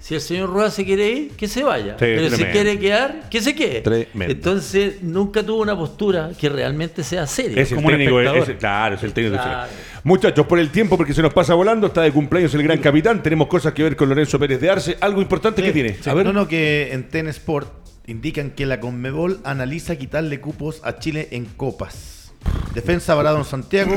[0.00, 1.96] si el señor Rueda se quiere ir, que se vaya.
[1.96, 3.82] Pero si quiere quedar, que se quede.
[3.82, 4.32] Tremendo.
[4.32, 7.62] Entonces nunca tuvo una postura que realmente sea seria.
[7.62, 8.50] Es el como un técnico, es- espectador.
[8.50, 9.36] es- claro, es el técnico.
[9.36, 9.70] de Claro.
[10.02, 13.22] Muchachos, por el tiempo, porque se nos pasa volando, está de cumpleaños el gran capitán,
[13.22, 14.96] tenemos cosas que ver con Lorenzo Pérez de Arce.
[15.00, 15.96] Algo importante que tiene.
[16.06, 17.68] A ver, no, no, que en Ten Sport
[18.06, 22.32] indican que la Conmebol analiza quitarle cupos a Chile en copas.
[22.74, 23.92] Defensa varado en Santiago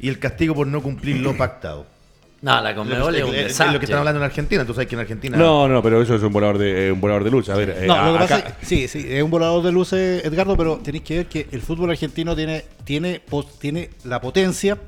[0.00, 1.86] y el castigo por no cumplir lo pactado.
[2.42, 3.74] No, la Conmebol es un Es- es desastre.
[3.74, 4.64] lo que están hablando en Argentina.
[4.64, 5.36] Tú sabes que en Argentina.
[5.36, 7.50] No, no, pero eso es un volador de, eh, un volador de luz.
[7.50, 9.70] A ver, eh, No, lo que acá- pasa es, sí, sí, es un volador de
[9.70, 14.22] luces, Edgardo, pero tenéis que ver que el fútbol argentino tiene, tiene, pos- tiene la
[14.22, 14.78] potencia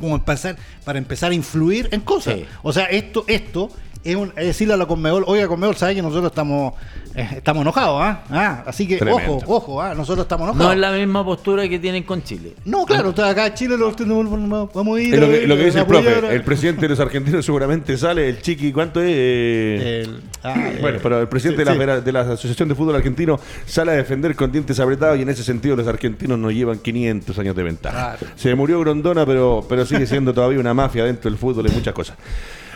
[0.00, 2.34] como empezar, para empezar a influir en cosas.
[2.34, 2.46] Sí.
[2.64, 3.70] O sea, esto, esto
[4.04, 6.74] es, un- es decirle a la Conmebol, oiga Conmebol, sabe que nosotros estamos,
[7.14, 8.24] eh, estamos enojados, ¿ah?
[8.30, 9.36] Ah, así que Tremendo.
[9.36, 9.94] ojo, ojo, ¿ah?
[9.94, 10.74] nosotros estamos No enojados.
[10.74, 12.54] es la misma postura que tienen con Chile.
[12.64, 14.28] No, claro, está acá en Chile los tenemos-
[14.74, 15.14] vamos a ir.
[15.14, 16.34] es lo que, lo dice el profe.
[16.34, 18.28] El presidente de los argentinos seguramente sale.
[18.28, 19.10] El chiqui, ¿cuánto es?
[19.14, 22.04] Eh, el- ah, eh, Bueno, pero el presidente sí, de, la, sí.
[22.04, 25.44] de la Asociación de Fútbol Argentino sale a defender con dientes apretados y en ese
[25.44, 28.16] sentido los argentinos nos llevan 500 años de ventaja.
[28.18, 28.34] Claro.
[28.36, 31.94] Se murió Grondona, pero, pero sigue siendo todavía una mafia dentro del fútbol y muchas
[31.94, 32.16] cosas.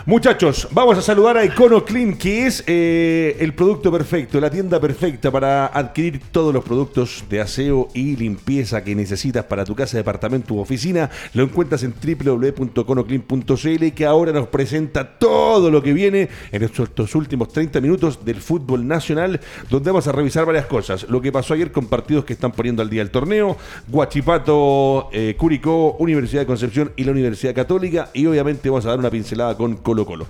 [0.09, 4.79] Muchachos, vamos a saludar a Icono Clean, que es eh, el producto perfecto, la tienda
[4.79, 9.97] perfecta para adquirir todos los productos de aseo y limpieza que necesitas para tu casa,
[9.97, 11.11] departamento u oficina.
[11.35, 17.49] Lo encuentras en www.conoclean.cl, que ahora nos presenta todo lo que viene en estos, últimos
[17.49, 21.05] 30 minutos del fútbol nacional, donde vamos a revisar varias cosas.
[21.11, 23.57] Lo que pasó ayer con partidos que están poniendo al día el torneo,
[23.89, 29.01] Guachipato, eh, Curicó, Universidad de Concepción y la Universidad Católica, y obviamente vamos a dar
[29.01, 30.27] una pincelada con Colo.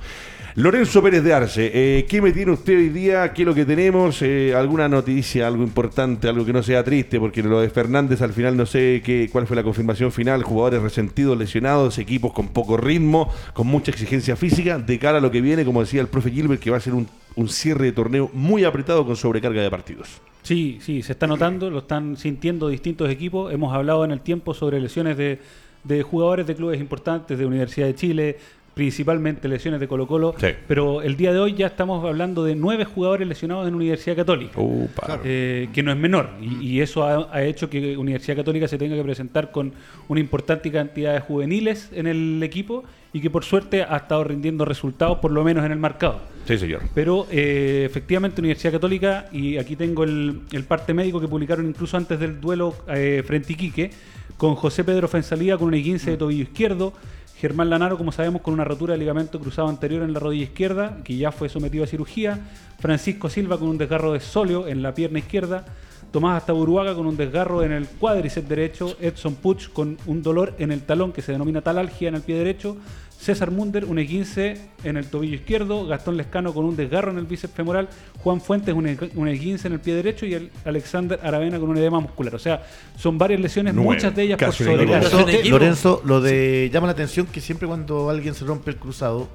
[0.56, 3.30] Lorenzo Pérez de Arce, eh, ¿qué me tiene usted hoy día?
[3.34, 4.22] ¿Qué es lo que tenemos?
[4.22, 7.20] Eh, ¿Alguna noticia, algo importante, algo que no sea triste?
[7.20, 10.42] Porque lo de Fernández al final no sé qué, cuál fue la confirmación final.
[10.44, 14.78] Jugadores resentidos, lesionados, equipos con poco ritmo, con mucha exigencia física.
[14.78, 16.94] De cara a lo que viene, como decía el profe Gilbert, que va a ser
[16.94, 17.06] un,
[17.48, 20.22] cierre de torneo muy apretado con sobrecarga de partidos.
[20.42, 23.52] Sí, sí, se está notando, lo están sintiendo distintos equipos.
[23.52, 27.94] Hemos hablado en el tiempo sobre lesiones de jugadores de clubes importantes, de Universidad de
[27.94, 28.38] Chile,
[28.76, 30.34] principalmente lesiones de Colo Colo.
[30.38, 30.48] Sí.
[30.68, 34.60] Pero el día de hoy ya estamos hablando de nueve jugadores lesionados en Universidad Católica.
[34.60, 35.18] Upa.
[35.24, 36.28] eh, que no es menor.
[36.42, 39.72] Y, y eso ha, ha hecho que Universidad Católica se tenga que presentar con
[40.08, 42.84] una importante cantidad de juveniles en el equipo
[43.14, 46.20] y que por suerte ha estado rindiendo resultados, por lo menos en el marcado.
[46.46, 46.82] Sí, señor.
[46.94, 51.96] Pero eh, efectivamente Universidad Católica, y aquí tengo el, el parte médico que publicaron incluso
[51.96, 53.90] antes del duelo eh, frente a Iquique,
[54.36, 56.92] con José Pedro Fensalía con un 15 de tobillo izquierdo,
[57.38, 60.98] Germán Lanaro, como sabemos, con una rotura de ligamento cruzado anterior en la rodilla izquierda,
[61.04, 62.40] que ya fue sometido a cirugía,
[62.78, 65.66] Francisco Silva con un desgarro de sóleo en la pierna izquierda,
[66.12, 70.72] Tomás Astaburuaga con un desgarro en el cuádriceps derecho, Edson Puch con un dolor en
[70.72, 72.78] el talón que se denomina talalgia en el pie derecho,
[73.18, 77.24] César Munder un E15 en el tobillo izquierdo, Gastón Lescano con un desgarro en el
[77.26, 77.88] bíceps femoral,
[78.22, 81.70] Juan Fuentes un E- un E15 en el pie derecho y el Alexander Aravena con
[81.70, 82.34] un edema muscular.
[82.34, 82.64] O sea,
[82.96, 85.48] son varias lesiones, Nueve, muchas de ellas por sobrecarga.
[85.50, 89.28] Lorenzo, lo de llama la atención que siempre cuando alguien se rompe el cruzado,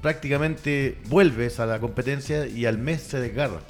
[0.00, 3.60] prácticamente vuelves a la competencia y al mes se desgarra.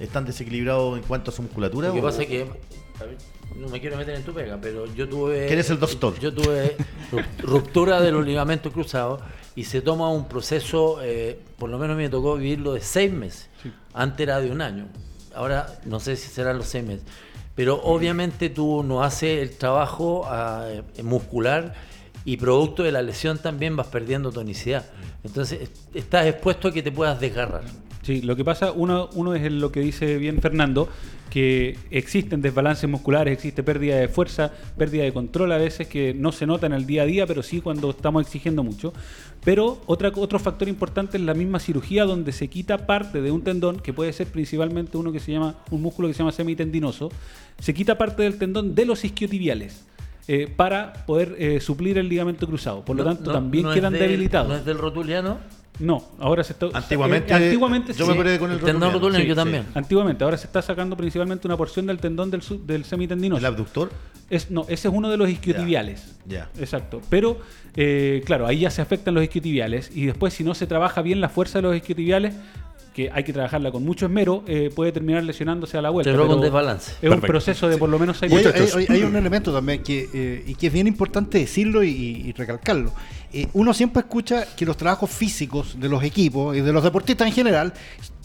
[0.00, 1.88] ¿Están desequilibrados en cuanto a su musculatura?
[1.88, 2.46] Lo que o- pasa es que,
[3.56, 5.46] no me quiero meter en tu pega, pero yo tuve...
[5.46, 6.18] ¿Quién es el doctor?
[6.18, 6.76] Yo tuve
[7.12, 9.20] ru- ruptura de los ligamentos cruzados
[9.56, 13.48] y se toma un proceso, eh, por lo menos me tocó vivirlo de seis meses.
[13.92, 14.86] Antes era de un año.
[15.34, 17.04] Ahora no sé si serán los seis meses.
[17.54, 21.74] Pero obviamente tú no haces el trabajo ah, eh, muscular
[22.24, 24.84] y producto de la lesión también vas perdiendo tonicidad.
[25.22, 27.62] Entonces est- estás expuesto a que te puedas desgarrar.
[28.04, 30.88] Sí, lo que pasa, uno, uno es lo que dice bien Fernando,
[31.30, 36.30] que existen desbalances musculares, existe pérdida de fuerza, pérdida de control a veces que no
[36.30, 38.92] se nota en el día a día, pero sí cuando estamos exigiendo mucho.
[39.42, 43.42] Pero otra, otro factor importante es la misma cirugía donde se quita parte de un
[43.42, 47.10] tendón, que puede ser principalmente uno que se llama, un músculo que se llama semitendinoso,
[47.58, 49.86] se quita parte del tendón de los isquiotibiales.
[50.26, 52.82] eh, para poder eh, suplir el ligamento cruzado.
[52.82, 54.48] Por lo No- tanto, no- también no quedan del- debilitados.
[54.48, 55.36] ¿No es del rotuliano?
[55.80, 56.66] No, ahora se está.
[56.72, 58.10] Antiguamente, eh, antiguamente yo sí.
[58.12, 58.98] me operé con el, El tendón rotuliano.
[59.00, 59.36] rotuliano, Sí, yo sí.
[59.36, 59.64] también.
[59.74, 63.38] Antiguamente, ahora se está sacando principalmente una porción del tendón del, semitendinoso.
[63.40, 63.90] ¿El abductor?
[64.30, 66.14] Es, no, ese es uno de los isquiotibiales.
[66.26, 66.48] Ya.
[66.60, 67.00] Exacto.
[67.10, 67.38] Pero,
[67.76, 69.90] eh, claro, ahí ya se afectan los isquiotibiales.
[69.94, 72.34] Y después, si no se trabaja bien la fuerza de los isquiotibiales,
[72.94, 76.12] que hay que trabajarla con mucho esmero, eh, puede terminar lesionándose a la vuelta.
[76.12, 76.92] Pero desbalance.
[77.02, 78.76] Es un proceso de por lo menos seis hay, meses.
[78.76, 81.88] hay- hay- hay un elemento también que, eh, y que es bien importante decirlo y,
[81.90, 82.92] y recalcarlo.
[83.36, 87.26] Eh, uno siempre escucha que los trabajos físicos de los equipos y de los deportistas
[87.26, 87.74] en general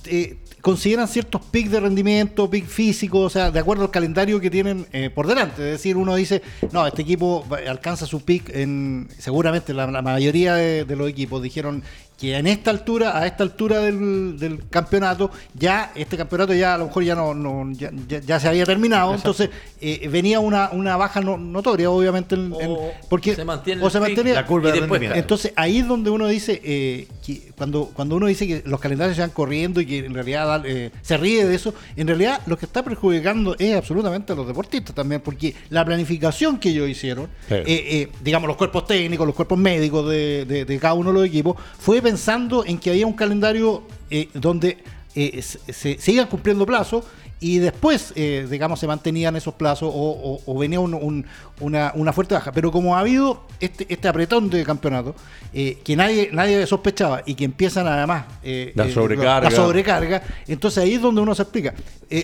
[0.06, 4.52] eh, consideran ciertos pics de rendimiento, pic físico, o sea, de acuerdo al calendario que
[4.52, 5.64] tienen eh, por delante.
[5.66, 10.96] Es decir, uno dice, no, este equipo alcanza su pic en, seguramente la, mayoría de
[10.96, 11.82] los equipos dijeron
[12.20, 16.78] que en esta altura, a esta altura del, del campeonato, ya este campeonato ya a
[16.78, 20.70] lo mejor ya no, no- ya, ya- ya se había terminado, entonces eh, venía una,
[20.74, 24.08] una baja no- notoria, obviamente, en- en- O porque se mantiene o el se pic,
[24.10, 27.86] mantenía la curva y de después, entonces ahí es donde uno dice eh, que cuando,
[27.94, 30.92] cuando uno dice que los calendarios se van corriendo y que en realidad da- eh,
[31.02, 34.94] se ríe de eso, en realidad lo que está perjudicando es absolutamente a los deportistas
[34.94, 37.56] también, porque la planificación que ellos hicieron, Sí.
[37.56, 41.20] eh, eh, digamos los cuerpos técnicos, los cuerpos médicos de, de- de cada uno de
[41.20, 44.78] los equipos, fue pensando en que había un calendario eh, donde
[45.16, 47.06] eh, se, se- iban cumpliendo plazos
[47.42, 51.26] y después, eh, digamos, se mantenían esos plazos o, o- o venía un- un-
[51.62, 52.52] una, una fuerte baja.
[52.52, 55.14] Pero como ha habido este, este apretón de campeonato,
[55.54, 59.50] eh, que nadie, nadie sospechaba y que empiezan además eh, La sobrecarga.
[59.50, 61.76] la sobrecarga, entonces ahí es donde uno se explica.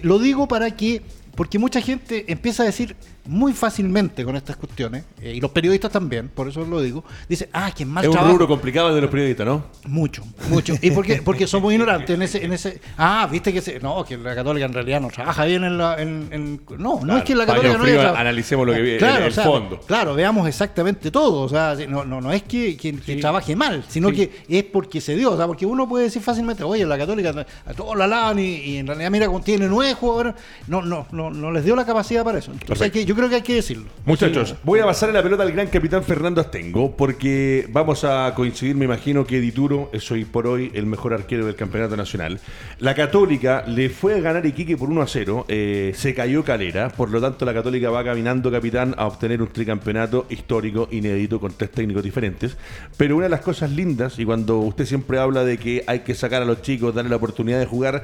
[0.01, 1.01] Lo digo para que,
[1.35, 2.95] porque mucha gente empieza a decir
[3.25, 7.49] muy fácilmente con estas cuestiones, eh, y los periodistas también, por eso lo digo, dice,
[7.53, 9.65] ah, que mal Es un rubro complicado de los periodistas, ¿no?
[9.85, 10.73] Mucho, mucho.
[10.81, 11.21] ¿Y por qué?
[11.23, 12.79] Porque somos ignorantes en ese, en ese.
[12.97, 15.95] Ah, viste que se, no, que la católica en realidad no trabaja bien en la.
[16.01, 19.25] En, en- no, no es que la católica no analicemos lo que vi- el- Claro,
[19.25, 19.79] el o sea, fondo.
[19.81, 21.41] Claro, veamos exactamente todo.
[21.41, 24.15] O sea, no, no, no es que, que- trabaje mal, sino Sí.
[24.15, 25.31] que es porque se dio.
[25.31, 28.55] O sea, porque uno puede decir fácilmente, oye, la católica a todos la alaban y,
[28.57, 30.33] y en realidad, mira, tiene nueve jugadores.
[30.67, 32.51] No, no, no, no les dio la capacidad para eso.
[32.51, 33.85] Entonces, hay que, yo creo que hay que decirlo.
[34.05, 38.75] Muchachos, voy a pasarle la pelota al gran capitán Fernando Astengo, porque vamos a coincidir,
[38.75, 42.39] me imagino que Dituro es hoy por hoy el mejor arquero del campeonato nacional.
[42.79, 46.89] La Católica le fue a ganar Iquique por 1 a 0, eh, se cayó Calera,
[46.89, 51.53] por lo tanto la Católica va caminando, capitán, a obtener un tricampeonato histórico, inédito, con
[51.53, 52.57] tres técnicos diferentes.
[52.97, 56.15] Pero una de las cosas lindas, y cuando usted siempre habla de que hay que
[56.15, 58.03] sacar a los chicos, darle la oportunidad de jugar,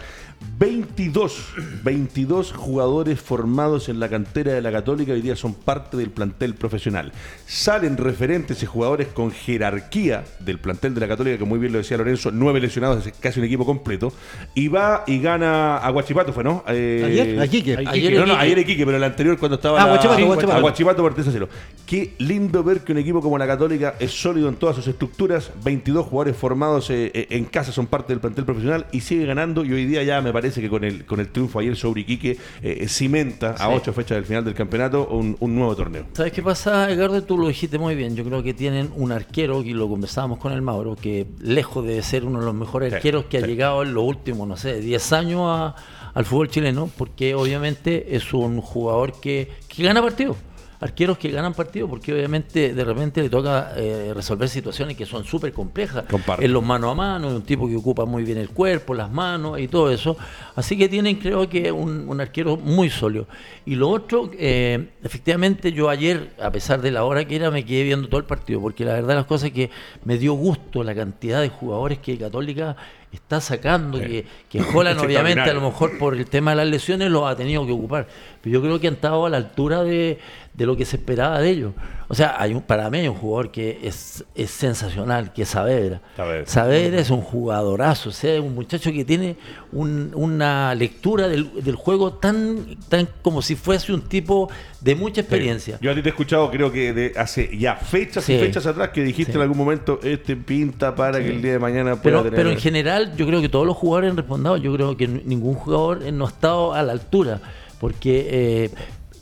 [0.58, 6.10] 22, 22 jugadores formados en la cantera de la Católica hoy día son parte del
[6.12, 7.12] plantel profesional.
[7.48, 11.80] Salen referentes y jugadores con jerarquía del plantel de la Católica, que muy bien lo
[11.80, 14.14] decía Lorenzo, nueve lesionados, es casi un equipo completo.
[14.54, 16.64] Y va y gana a Guachipato, ¿fue no?
[16.68, 17.74] Eh, Ayer, aquí que.
[17.78, 18.42] Ayer- Ayer no, no, Iquique.
[18.44, 20.58] ayer Iquique, pero el anterior cuando estaba Ah, la- Guachipato, Sí, Guachipato.
[20.58, 21.50] a Guachipato por 3 a 0.
[21.86, 25.52] Qué lindo ver que un equipo como la Católica es sólido en todas sus estructuras,
[25.64, 29.64] 22 jugadores formados eh, eh, en casa son parte del plantel profesional y sigue ganando
[29.66, 32.38] y hoy día ya me parece que con el con el triunfo ayer sobre Iquique
[32.62, 33.64] eh, cimenta a Sí.
[33.70, 36.06] ocho fechas del final del campeonato un, un nuevo torneo.
[36.14, 37.22] ¿Sabes qué pasa, Edgardo?
[37.24, 38.16] Tú lo dijiste muy bien.
[38.16, 42.02] Yo creo que tienen un arquero, y lo conversábamos con el Mauro, que lejos de
[42.04, 43.44] ser uno de los mejores Sí, arqueros que sí.
[43.44, 45.76] ha llegado en los últimos, no sé, 10 años a-
[46.14, 50.36] al fútbol chileno, porque obviamente es un jugador que, que gana partidos.
[50.82, 55.24] Arqueros que ganan partidos, porque obviamente de repente le toca eh, resolver situaciones que son
[55.24, 56.06] súper complejas.
[56.10, 56.44] Comparto.
[56.44, 59.60] En los mano a mano, un tipo que ocupa muy bien el cuerpo, las manos
[59.60, 60.18] y todo eso.
[60.56, 63.28] Así que tienen, creo que, un, un arquero muy sólido.
[63.66, 67.64] Y lo otro, eh, efectivamente, yo ayer, a pesar de la hora que era, me
[67.64, 69.70] quedé viendo todo el partido, porque la verdad las cosas es que
[70.04, 72.76] me dio gusto la cantidad de jugadores que Católica
[73.12, 74.06] está sacando, Sí.
[74.06, 77.36] que, que Holland obviamente a lo mejor por el tema de las lesiones los ha
[77.36, 78.08] tenido que ocupar,
[78.42, 80.18] pero yo creo que han estado a la altura de,
[80.54, 81.74] de lo que se esperaba de ellos.
[82.10, 85.48] O sea, hay un, para mí hay un jugador que es, es sensacional, que es
[85.50, 86.02] Saavedra.
[86.18, 86.46] Saavedra.
[86.46, 89.38] Saavedra es un jugadorazo, o sea, es un muchacho que tiene
[89.72, 94.50] un- una lectura del, del juego tan, tan como si fuese un tipo
[94.82, 95.78] de mucha experiencia.
[95.82, 98.90] Yo a ti te he escuchado, creo que de hace ya fechas y fechas atrás
[98.90, 99.38] que dijiste Sí.
[99.38, 102.36] en algún momento, este pinta para que el día de mañana pueda Pero, tener...
[102.36, 104.58] pero en general yo creo que todos los jugadores han respondido.
[104.58, 107.40] Yo creo que ningún jugador eh, no ha estado a la altura.
[107.80, 108.70] Porque eh,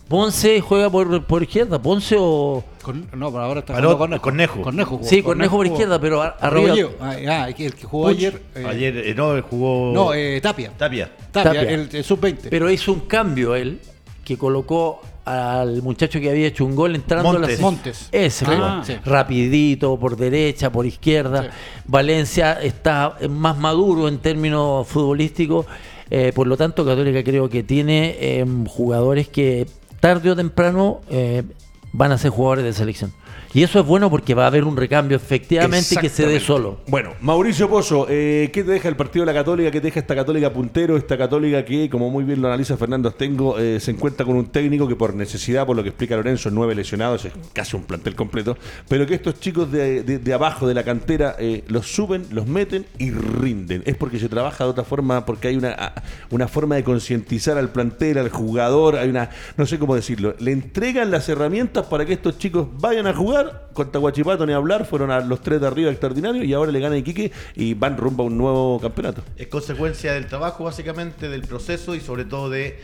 [0.09, 1.79] Ponce juega por, por izquierda.
[1.81, 2.63] Ponce o...
[2.81, 4.61] Con- no, pero ahora está Paró- jugando Cornejo.
[4.61, 4.97] Cornejo.
[4.97, 5.07] jugó.
[5.07, 6.73] Sí, Cornejo por izquierda, pero a- arriba...
[6.99, 8.17] Ah, el que jugó Puch.
[8.17, 8.41] ayer.
[8.55, 9.91] eh, Ayer, eh, no, jugó.
[9.93, 10.71] No, eh, Tapia.
[10.75, 11.09] Tapia.
[11.31, 11.61] Tapia, Tapia.
[11.69, 12.47] el, el sub-20.
[12.49, 13.79] Pero hizo un cambio él,
[14.25, 17.59] que colocó al muchacho que había hecho un gol entrando a Montes.
[17.59, 17.61] la...
[17.61, 18.09] Montes.
[18.11, 18.95] Ese, Ah, sí.
[19.05, 21.43] rapidito, por derecha, por izquierda.
[21.43, 21.49] Sí.
[21.85, 25.67] Valencia está más maduro en términos futbolísticos.
[26.09, 29.67] eh, por lo tanto, Católica creo que tiene eh, jugadores que
[29.99, 31.43] tarde o temprano eh,
[31.91, 33.13] van a ser jugadores de selección.
[33.51, 36.81] Y eso es bueno porque va a haber un recambio efectivamente que se dé solo.
[36.87, 39.71] Bueno, Mauricio Pozo, eh, ¿qué te deja el partido de la Católica?
[39.71, 40.95] ¿Qué te deja esta Católica puntero?
[40.97, 44.45] Esta Católica que, como muy bien lo analiza Fernando Astengo, eh, se encuentra con un
[44.47, 48.13] técnico que por necesidad, por lo que explica Lorenzo, nueve lesionados, es casi un plantel
[48.15, 48.55] completo,
[48.87, 52.45] pero que estos chicos de, de- de abajo de la cantera eh, los suben, los
[52.45, 53.81] meten y rinden.
[53.85, 55.93] Es porque se trabaja de otra forma, porque hay una,
[56.29, 60.51] una forma de concientizar al plantel, al jugador, hay una, no sé cómo decirlo, le
[60.51, 63.38] entregan las herramientas para que estos chicos vayan a jugar.
[63.73, 66.97] Contra Guachipato ni hablar, fueron a los tres de arriba extraordinarios y ahora le gana
[66.97, 69.23] Iquique y van rumbo a un nuevo campeonato.
[69.37, 72.79] Es consecuencia del trabajo, básicamente, del proceso y sobre todo de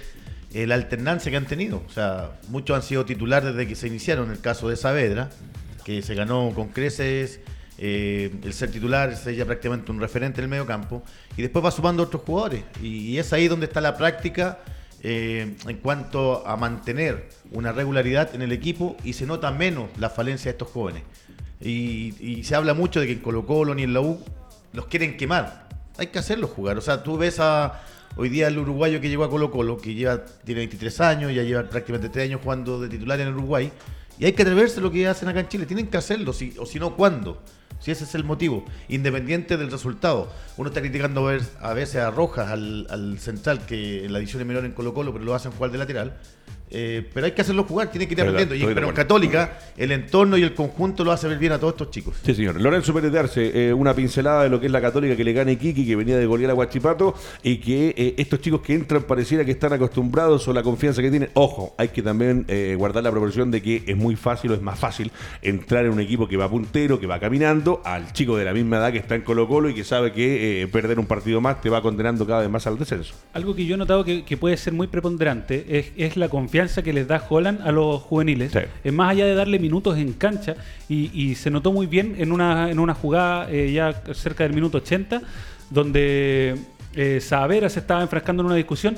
[0.54, 1.84] eh, la alternancia que han tenido.
[1.88, 4.32] O sea, muchos han sido titulares desde que se iniciaron.
[4.32, 5.30] El caso de Saavedra,
[5.84, 7.42] que se ganó con creces
[7.78, 11.04] eh, el ser titular, es ya prácticamente un referente del medio campo.
[11.36, 12.64] Y después va sumando otros jugadores.
[12.82, 14.60] Y, y es ahí donde está la práctica
[15.08, 20.10] eh, en cuanto a mantener una regularidad en el equipo y se nota menos la
[20.10, 21.04] falencia de estos jóvenes.
[21.62, 24.20] Y, se habla mucho de que en Colo Colo ni en la U
[24.74, 25.70] los quieren quemar.
[26.00, 26.80] Hay que hacerlos jugar.
[26.80, 27.84] O sea, tú ves a
[28.16, 31.44] hoy día el uruguayo que llegó a Colo Colo, que lleva, tiene 23 años, ya
[31.44, 33.72] lleva prácticamente 3 años jugando de titular en Uruguay.
[34.18, 35.68] Y hay que atreverse a lo que hacen acá en Chile.
[35.68, 37.44] Tienen que hacerlo, o si no, ¿cuándo?
[37.86, 40.34] Si ese es el motivo, independiente del resultado.
[40.58, 41.30] Uno está criticando
[41.62, 44.96] a veces a Rojas, al, al central, que en la edición es menor en Colo
[44.96, 46.18] Colo, pero lo hacen jugar de lateral.
[46.78, 48.56] Eh, pero hay que hacerlo jugar, tiene que ir Verdad, aprendiendo.
[48.56, 48.94] Y, estoy de pero.
[48.94, 52.18] Católica, el entorno y el conjunto lo hace ver bien a todos estos chicos.
[52.22, 52.60] Sí, señor.
[52.60, 55.32] Lorenzo Pérez de Arce, eh, una pincelada de lo que es la Católica que le
[55.32, 58.74] gana a Iquique, que venía de golear a Guachipato, y que eh, estos chicos que
[58.74, 61.30] entran pareciera que están acostumbrados o la confianza que tienen.
[61.34, 64.62] Ojo, hay que también eh, guardar la proporción de que es muy fácil o es
[64.62, 65.12] más fácil
[65.42, 68.78] entrar en un equipo que va puntero, que va caminando, al chico de la misma
[68.78, 71.62] edad que está en Colo Colo y que sabe que eh, perder un partido más
[71.62, 73.14] te va condenando cada vez más al descenso.
[73.32, 76.65] Algo que yo he notado que, que puede ser muy preponderante es, es la confianza
[76.84, 78.52] que les da Holland a los juveniles.
[78.52, 78.60] Sí.
[78.84, 80.56] Es más allá de darle minutos en cancha
[80.90, 84.54] y, y se notó muy bien en una, en una jugada eh, ya cerca del
[84.54, 85.22] minuto 80
[85.70, 86.58] donde
[86.96, 88.96] eh, Saavedra se estaba enfrascando en una discusión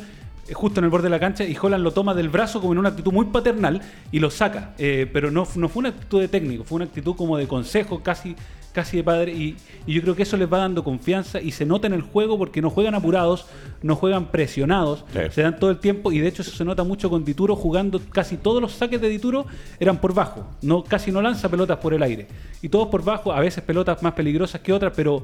[0.47, 2.73] eh, justo en el borde de la cancha y Holland lo toma del brazo como
[2.73, 4.73] en una actitud muy paternal y lo saca.
[4.77, 8.01] Eh, pero no, no fue una actitud de técnico, fue una actitud como de consejo,
[8.01, 8.35] casi,
[8.77, 9.33] casi de padre.
[9.33, 9.55] Y,
[9.87, 12.37] y yo creo que eso les va dando confianza y se nota en el juego
[12.37, 13.47] porque no juegan apurados,
[13.81, 15.19] no juegan presionados, Sí.
[15.31, 17.99] se dan todo el tiempo y de hecho eso se nota mucho con Dituro jugando
[18.11, 19.45] casi todos los saques de Dituro
[19.79, 22.27] eran por bajo, no casi no lanza pelotas por el aire
[22.61, 25.23] y todos por bajo, a veces pelotas más peligrosas que otras, pero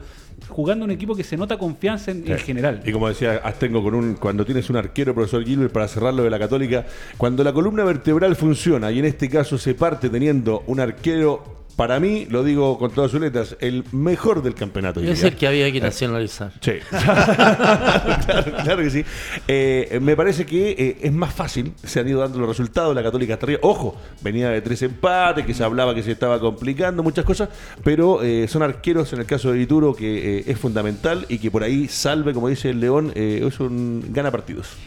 [0.49, 2.81] jugando un equipo que se nota confianza en, en general.
[2.85, 6.29] Y como decía Astengo, con un, cuando tienes un arquero, profesor Gilbert, para cerrarlo de
[6.29, 6.85] la Católica,
[7.17, 11.99] cuando la columna vertebral funciona, y en este caso se parte teniendo un arquero, para
[11.99, 14.99] mí, lo digo con todas sus letras, el mejor del campeonato.
[14.99, 15.27] Es diría.
[15.27, 16.51] el que había que nacionalizar.
[16.61, 19.05] Sí, claro, claro que sí.
[19.47, 23.03] Eh, me parece que eh, es más fácil, se han ido dando los resultados, la
[23.03, 23.59] Católica está arriba.
[23.63, 27.49] Ojo, venía de tres empates, que se hablaba que se estaba complicando, muchas cosas,
[27.83, 31.51] pero eh, son arqueros, en el caso de Vituro, que eh, es fundamental y que
[31.51, 34.77] por ahí salve, como dice el León, eh, es un gana partidos.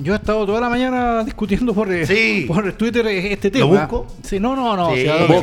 [0.00, 2.44] Yo he estado toda la mañana discutiendo por, eh, Sí.
[2.48, 3.66] por Twitter este tema.
[3.66, 4.06] ¿Lo busco?
[4.22, 4.94] Sí, no, no, no.
[4.94, 5.34] Sí, o sea, lo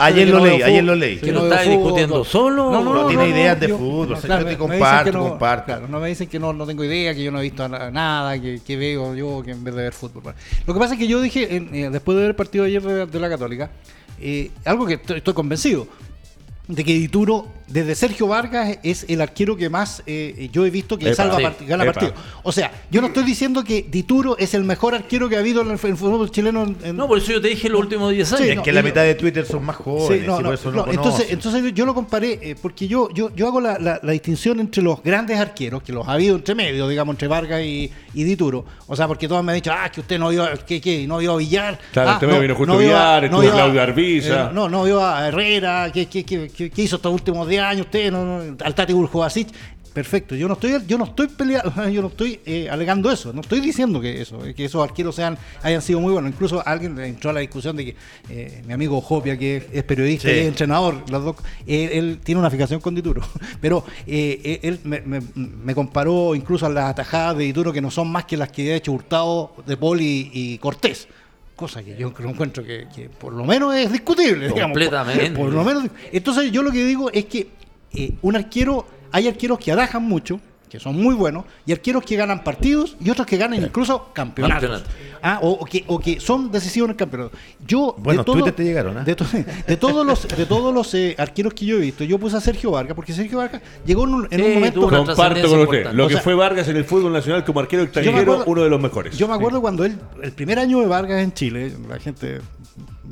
[0.00, 1.16] Ayer que lo no leí, ayer lo leí.
[1.16, 1.68] que ¿Pero no fútbol.
[1.68, 2.70] discutiendo solo?
[2.70, 5.64] No, no, No no, tiene ideas de fútbol, yo te comparto, comparto.
[5.66, 7.90] claro, no me dicen que no, no tengo idea, que yo no he visto na-
[7.90, 10.34] nada, que, que veo yo, que en vez de ver fútbol.
[10.66, 12.82] Lo que pasa es que yo dije, en- eh, después de ver el partido ayer
[12.82, 13.70] de, de la Católica,
[14.20, 15.86] eh, algo que estoy, estoy convencido,
[16.68, 20.98] de que Dituro, desde Sergio Vargas, es el arquero que más eh, yo he visto
[20.98, 22.12] que Epa, salva sí, part- gana partido.
[22.42, 25.62] O sea, yo no estoy diciendo que Dituro es el mejor arquero que ha habido
[25.62, 26.64] en el, fútbol chileno.
[26.64, 28.42] en- en- No, por eso yo te dije los últimos 10 años.
[28.44, 30.48] Sí, Es no, que la mitad de Twitter son más jóvenes, Sí, no, y no,
[30.48, 33.60] por eso no, no, entonces, entonces yo lo comparé eh, porque yo, yo, yo hago
[33.60, 37.14] la, la- la distinción entre los grandes arqueros, que los ha habido entre medio, digamos,
[37.14, 38.64] entre Vargas y, y Dituro.
[38.88, 41.06] O sea, porque todos me han dicho, ah, que usted no vio, a- que, que
[41.06, 41.78] no vio a Villar.
[41.92, 44.46] Claro, ah, este medio vino justo vio Villar, estuvo vio a- Claudio Arbiza.
[44.46, 47.86] eh, no, no vio a Herrera, que, que, que, que hizo estos últimos 10 años
[47.86, 49.48] usted, no, no, al Tati Burjovasic.
[49.92, 53.40] Perfecto, yo no estoy, yo no estoy peleando, yo no estoy eh, alegando eso, no
[53.40, 56.30] estoy diciendo que eso, eh, que esos arqueros sean, hayan sido muy buenos.
[56.30, 57.96] Incluso alguien entró a la discusión de que
[58.28, 60.34] eh, mi amigo Jopia, que es periodista Sí.
[60.34, 61.36] y es entrenador, los dos,
[61.66, 63.22] él tiene una fijación con Dituro.
[63.62, 67.90] Pero eh, él me, me- me comparó incluso a las atajadas de Dituro que no
[67.90, 71.08] son más que las que ha hecho Hurtado, De y, y Cortés.
[71.56, 74.48] Cosa que yo creo- encuentro que, que por lo menos es discutible.
[74.54, 74.74] digamos,
[75.34, 75.84] por lo menos.
[76.12, 77.48] Entonces yo lo que digo es que
[77.94, 80.38] eh, un arquero, hay arqueros que atajan mucho,
[80.76, 84.62] que son muy buenos, y arqueros que ganan partidos y otros que ganan incluso campeonatos.
[84.82, 84.90] Campeonato.
[85.22, 87.32] Ah, o, o que, o que son decisivos en el campeonato.
[87.66, 89.04] Yo, Bueno, de todo- te llegaron, ¿ah?
[89.04, 89.24] de, to-
[89.66, 92.40] de todos los, de todos los eh, arqueros que yo he visto, yo puse a
[92.40, 94.80] Sergio Vargas, porque Sergio Vargas llegó en un, en un Sí, momento...
[94.82, 95.92] Comparto con usted.
[95.92, 98.62] Lo O que sea, fue Vargas en el fútbol nacional como arquero extranjero, acuerdo- uno
[98.62, 99.16] de los mejores.
[99.16, 102.40] Yo me acuerdo cuando él, el primer año de Vargas en Chile, la gente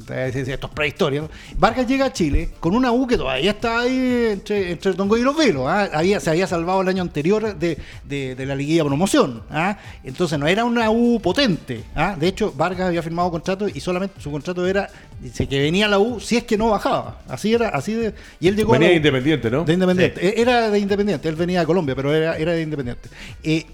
[0.06, 1.30] esto es prehistoria, ¿no?
[1.56, 5.16] Vargas llega a Chile con una U que todavía está ahí entre, entre el Tongo
[5.16, 5.64] y los Velos.
[5.66, 5.88] ¿ah?
[5.94, 9.42] Había, se había salvado el año anterior de, de- de la liguilla promoción.
[9.50, 9.78] ¿ah?
[10.02, 11.84] Entonces no era una U potente.
[11.94, 12.16] ¿ah?
[12.18, 14.90] De hecho, Vargas había firmado contrato y solamente su contrato era
[15.20, 17.20] dice, que venía a la U si es que no bajaba.
[17.28, 18.14] Así era, así de.
[18.40, 19.64] Y él llegó a Venía la de Independiente, ¿no?
[19.64, 20.26] de Independiente.
[20.26, 21.28] E- Era de Independiente.
[21.28, 23.08] Él venía de Colombia, pero era, era de Independiente.
[23.42, 23.64] Eh,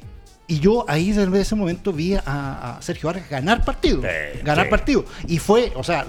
[0.51, 4.05] y yo ahí desde ese momento vi a, a Sergio Vargas ganar partidos.
[4.45, 4.71] ganar sí.
[4.71, 5.05] partidos.
[5.29, 6.05] Y fue, o sea,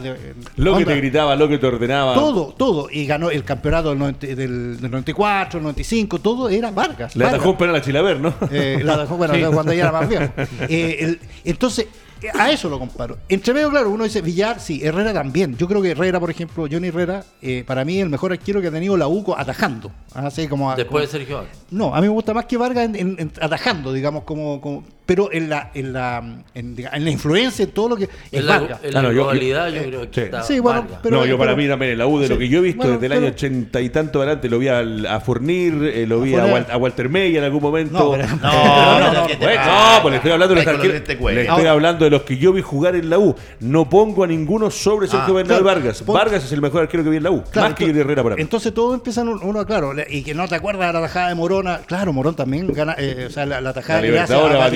[0.56, 2.14] Lo que te gritaba, lo que te ordenaba.
[2.16, 2.88] todo, todo.
[2.92, 7.16] Y ganó el campeonato del, 90 del, del 94, el 95, todo era Vargas.
[7.16, 8.34] Le atajó un penal a Chilaver, ¿no?
[8.52, 9.44] Eh, la dejó, bueno, Sí.
[9.54, 10.34] cuando ella era más viejo.
[10.70, 11.88] Eh, el- entonces,
[12.30, 13.18] a eso lo comparo.
[13.30, 15.56] Entre medio, claro, uno dice Villar, sí, Herrera también.
[15.58, 18.68] Yo creo que Herrera, por ejemplo, Johnny Herrera, eh, para mí el mejor arquero que
[18.68, 19.92] ha tenido la UCO atajando.
[20.14, 21.58] Así como, Después como- de Sergio Vargas.
[21.72, 24.84] no, a mí me gusta más que Vargas en, en- en atajando, digamos, como, como-
[25.12, 26.24] pero en la, en la,
[26.56, 28.80] en, la influencia, en todo lo que es En la, Vargas.
[28.82, 30.22] en la no, yo- globalidad yo, yo- creo que sí.
[30.22, 32.38] está Sí, bueno, pero- no, yo para pero- mí también en la U, de lo
[32.38, 34.70] que yo he visto Bueno, desde el pero- año ochenta y tanto adelante, lo vi
[34.70, 36.54] al- a Fournir, eh, lo vi a, Fournier.
[36.64, 37.98] Wal- a Walter May en algún momento.
[38.00, 40.96] No, pero- No, no, no, pues le estoy hablando de los arqueros.
[40.96, 43.36] este Le estoy hablando de los que yo vi jugar en la U.
[43.60, 45.66] No pongo a ninguno sobre Sergio Ah, Bernal claro.
[45.82, 46.06] Vargas.
[46.06, 47.44] Vargas es el mejor arquero que vi en la U.
[47.52, 48.42] Claro, más que Herrera para mí.
[48.42, 51.82] Entonces todo empieza uno, claro, y que no te acuerdas de la tajada de Morona.
[51.86, 54.70] Claro, Morón también gana, eh, o sea, la, tajada hace Libertadores a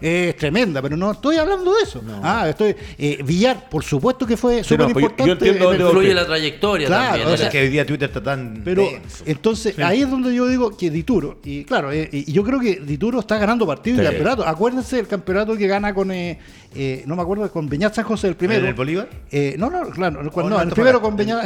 [0.00, 2.02] es tremenda, pero no estoy hablando de eso.
[2.22, 5.48] Ah, estoy eh, Villar, por supuesto que fue Sí, no, súper pues yo- yo importante.
[5.48, 7.28] entiendo va Influye la trayectoria Claro, también.
[7.28, 9.24] o sea, Es que hoy día Twitter está tan Pero denso.
[9.26, 12.76] entonces ahí es donde yo digo que Dituro, y claro, eh, y yo creo que
[12.80, 14.06] Dituro está ganando partidos y Sí.
[14.08, 14.46] campeonatos.
[14.46, 16.38] Acuérdense del campeonato que gana con, eh,
[16.74, 18.60] eh, no me acuerdo, con Beñat San José el primero.
[18.62, 19.08] ¿En el Bolívar?
[19.30, 21.44] Eh, no, no, claro, no, ¿O en no, el primero con Beñat,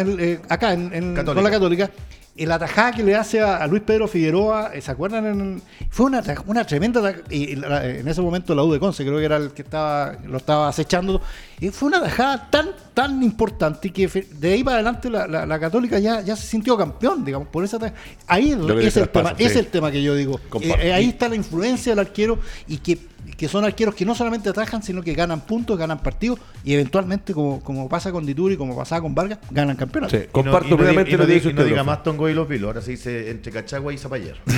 [0.48, 1.90] acá en, en- con la Católica.
[2.36, 5.26] El atajada que le hace a, a Luis Pedro Figueroa, eh, ¿se acuerdan?
[5.26, 9.18] En- fue una, una tremenda y la- en ese momento la U de Conce, creo
[9.18, 11.20] que era el que estaba lo estaba acechando.
[11.60, 15.58] Y fue una atajada tan tan importante que de ahí para adelante la, la- la
[15.60, 17.78] Católica ya, ya se sintió campeón, digamos, por esa.
[18.26, 19.58] Ahí es, el tema, traspasa, es sí.
[19.58, 20.40] el tema que yo digo.
[20.62, 22.96] Eh, eh, ahí está la influencia del arquero y que,
[23.36, 27.32] que son arqueros que no solamente atajan, sino que ganan puntos, ganan partidos y eventualmente,
[27.32, 30.18] como, como pasa con Dituri, como pasaba con Vargas, ganan campeonatos.
[30.18, 31.60] Sí, Y no- comparto y no, plenamente diga- y no lo que dice y no
[31.60, 31.70] usted.
[31.70, 34.36] diga más Tongo y los Vilos, ahora se dice entre Cachagua y Zapayer.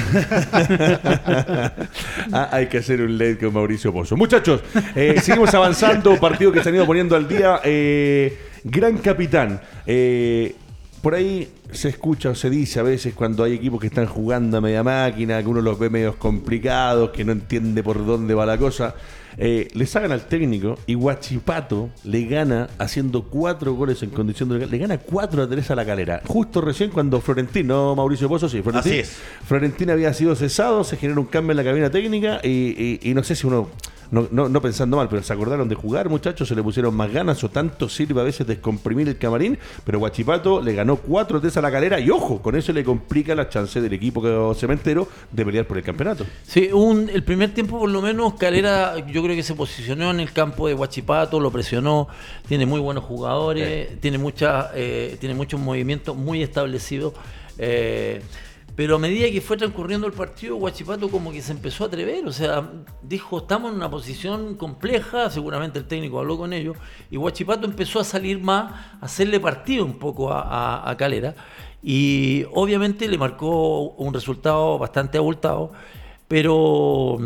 [2.32, 4.16] Ah, hay que hacer un late con Mauricio Pozo.
[4.16, 4.60] Muchachos,
[4.94, 6.16] eh, seguimos avanzando.
[6.18, 7.60] Partido que se han ido poniendo al día.
[7.64, 9.60] Eh, gran capitán.
[9.86, 10.54] eh,
[11.02, 14.56] por ahí se escucha o se dice a veces cuando hay equipos que están jugando
[14.58, 18.46] a media máquina, que uno los ve medios complicados, que no entiende por dónde va
[18.46, 18.94] la cosa.
[19.38, 24.66] Eh, le sacan al técnico y Guachipato le gana haciendo cuatro goles en condición de.
[24.66, 26.20] Le gana 4 a 3 a la calera.
[26.26, 29.16] Justo recién cuando Florentino, Mauricio Pozo, sí, Así es.
[29.46, 33.14] Florentina había sido cesado, se generó un cambio en la cabina técnica y, y- y
[33.14, 33.70] no sé si uno,
[34.12, 37.10] no, no- no pensando mal, pero se acordaron de jugar, muchachos, se le pusieron más
[37.12, 41.56] ganas o tanto sirve a veces descomprimir el camarín, pero Guachipato le ganó 4 3
[41.56, 45.44] a la calera y ojo, con eso le complica la chance del equipo cementero de
[45.44, 46.24] pelear por el campeonato.
[46.44, 50.20] Sí, un, el primer tiempo por lo menos Calera yo creo que se posicionó en
[50.20, 52.06] el campo de Huachipato, lo presionó,
[52.46, 57.14] tiene muy buenos jugadores, tiene, mucha, eh, tiene muchos movimientos muy establecidos.
[57.58, 58.20] eh,
[58.74, 62.26] pero a medida que fue transcurriendo el partido, Huachipato como que se empezó a atrever,
[62.26, 62.70] o sea,
[63.02, 66.76] dijo, estamos en una posición compleja, seguramente el técnico habló con ellos,
[67.10, 71.34] y Huachipato empezó a salir más, a hacerle partido un poco a, Calera,
[71.82, 75.72] y obviamente le marcó un resultado bastante abultado,
[76.28, 77.18] pero...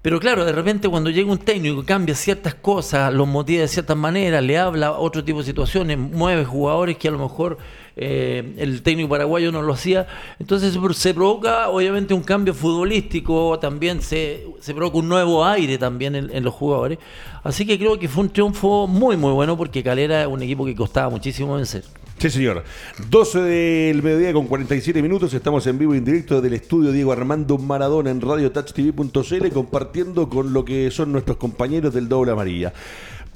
[0.00, 3.96] Pero claro, de repente cuando llega un técnico cambia ciertas cosas, los motiva de ciertas
[3.96, 7.58] maneras, le habla otro tipo de situaciones, mueve jugadores que a lo mejor
[7.98, 10.06] eh, el técnico paraguayo no lo hacía,
[10.38, 16.14] entonces se, provoca obviamente un cambio futbolístico, también se, se provoca un nuevo aire también
[16.14, 16.98] en, en los jugadores.
[17.42, 20.64] Así que creo que fue un triunfo muy muy bueno porque Calera es un equipo
[20.64, 21.84] que costaba muchísimo vencer.
[22.18, 22.64] Sí, señor.
[23.10, 25.32] 12 del mediodía con 47 minutos.
[25.34, 30.52] Estamos en vivo y en directo del estudio Diego Armando Maradona en radiotouchtv.cl compartiendo con
[30.52, 32.72] lo que son nuestros compañeros del Doble Amarilla.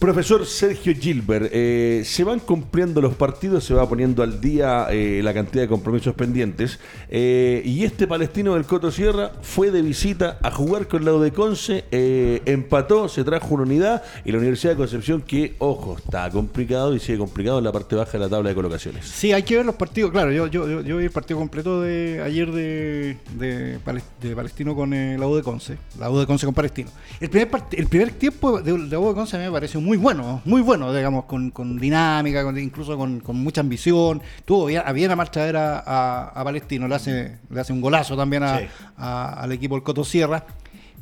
[0.03, 5.21] Profesor Sergio Gilbert, eh, se van cumpliendo los partidos, se va poniendo al día eh,
[5.23, 6.81] la cantidad de compromisos pendientes.
[7.09, 11.31] eh, y este palestino del Coto Sierra fue de visita a jugar con la de
[11.31, 16.29] Conce, eh, empató, se trajo una unidad y la Universidad de Concepción, que, ojo, está
[16.31, 19.07] complicado y sigue complicado en la parte baja de la tabla de colocaciones.
[19.07, 20.11] Sí, hay que ver los partidos.
[20.11, 23.79] Claro, yo, yo, vi el partido completo de ayer de, de,
[24.21, 25.79] de Palestino con la U de Conce.
[26.01, 26.91] La U de Conce con Palestino.
[27.21, 29.92] El primer, el primer tiempo de la U de Conce a mí me pareció muy
[29.97, 34.23] bueno, muy bueno, digamos, con, con dinámica, con- incluso con, con mucha ambición.
[34.45, 38.17] Tuvo bien, a bien a marchadera a, a Palestino, le hace, le hace un golazo
[38.17, 38.65] también a- Sí.
[38.97, 40.45] a- al equipo del Coto Sierra.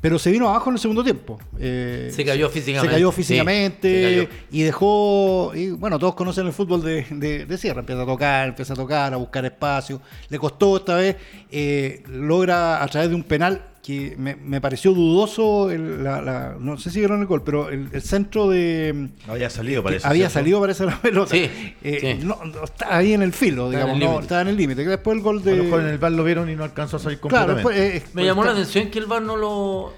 [0.03, 1.39] Pero se vino abajo en el segundo tiempo.
[1.59, 2.89] Eh, Se cayó físicamente.
[2.89, 4.47] Se cayó Sí, físicamente se cayó.
[4.51, 8.49] y dejó, y bueno, todos conocen el fútbol de, de, de Sierra, empieza a tocar,
[8.49, 11.17] empieza a tocar, a buscar espacio, le costó esta vez,
[11.51, 16.57] eh, logra a través de un penal que me, me pareció dudoso, el- la- la-
[16.61, 19.09] no sé si vieron el gol, pero el, el centro de...
[19.27, 20.07] Había salido, parece.
[20.07, 20.35] había ¿cierto?
[20.35, 21.31] salido, parece la pelota.
[21.31, 21.51] Sí,
[21.83, 22.27] Eh, sí.
[22.27, 24.83] No, no, estaba ahí en el filo, en digamos, el no, estaba en el límite.
[24.85, 25.57] que Después el gol A de...
[25.57, 27.81] lo mejor en el bar lo vieron y no alcanzó a salir Claro, completamente.
[27.91, 29.51] después, eh, Me llamó la está- atención que el VAR no lo.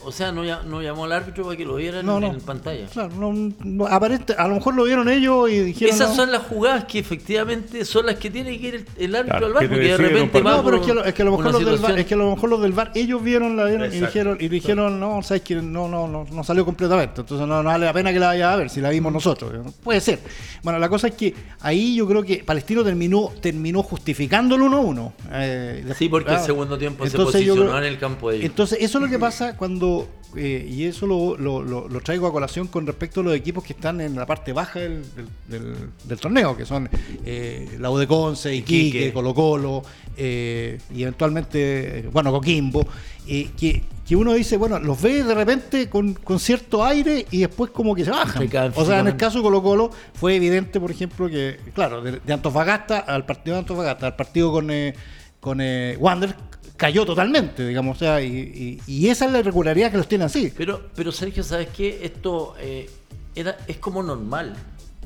[0.05, 2.29] O sea, no, ya- no llamó al árbitro para que lo vieran No, no.
[2.29, 2.87] en pantalla.
[2.87, 5.95] Claro, no, no, aparente, a lo mejor lo vieron ellos y dijeron...
[5.95, 6.15] Esas no.
[6.17, 9.59] son las jugadas que efectivamente son las que tiene que ir el, el árbitro Claro,
[9.59, 11.53] al te porque de repente No, pero es que, lo- es que a lo mejor
[11.53, 14.01] los del es que a lo mejor los del VAR, ellos vieron la vieron y
[14.01, 17.69] dijeron, y dijeron, no, sabes que no, no, no, no salió completamente, entonces no, no
[17.69, 19.53] vale la pena que la vaya a ver, si la vimos nosotros.
[19.83, 20.21] Puede ser.
[20.63, 25.13] Bueno, la cosa es que ahí yo creo que Palestino terminó, terminó justificando el 1-1.
[25.33, 28.47] Eh, Sí, porque el segundo tiempo se entonces posicionó en el campo de ellos.
[28.47, 32.27] Entonces, eso es lo que pasa cuando, eh, y eso lo, lo- lo- lo traigo
[32.27, 35.29] a colación con respecto a los equipos que están en la parte baja del, del-
[35.49, 36.89] del- del torneo, que son
[37.25, 39.13] eh, la U de Conce, Iquique, Iquique.
[39.13, 39.83] Colo Colo,
[40.17, 42.87] eh, y eventualmente, eh, bueno, Coquimbo,
[43.27, 47.71] que, que uno dice, bueno, los ve de repente con, con cierto aire y después
[47.71, 48.43] como que se bajan.
[48.83, 52.19] O sea, en el caso de Colo Colo fue evidente, por ejemplo, que, claro, de,
[52.21, 54.95] de Antofagasta al partido de Antofagasta, al partido con, eh,
[55.41, 56.35] con eh, Wander,
[56.83, 60.25] cayó totalmente, digamos, o sea, y, y- y esa es la irregularidad que los tiene
[60.25, 60.53] así.
[60.57, 62.01] Pero, pero Sergio, ¿sabes qué?
[62.03, 62.91] Esto eh,
[63.37, 64.53] era, es como normal.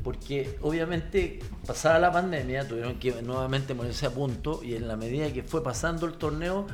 [0.02, 5.30] Porque obviamente pasada la pandemia tuvieron que nuevamente ponerse a punto y en la medida
[5.32, 6.66] que fue pasando el torneo,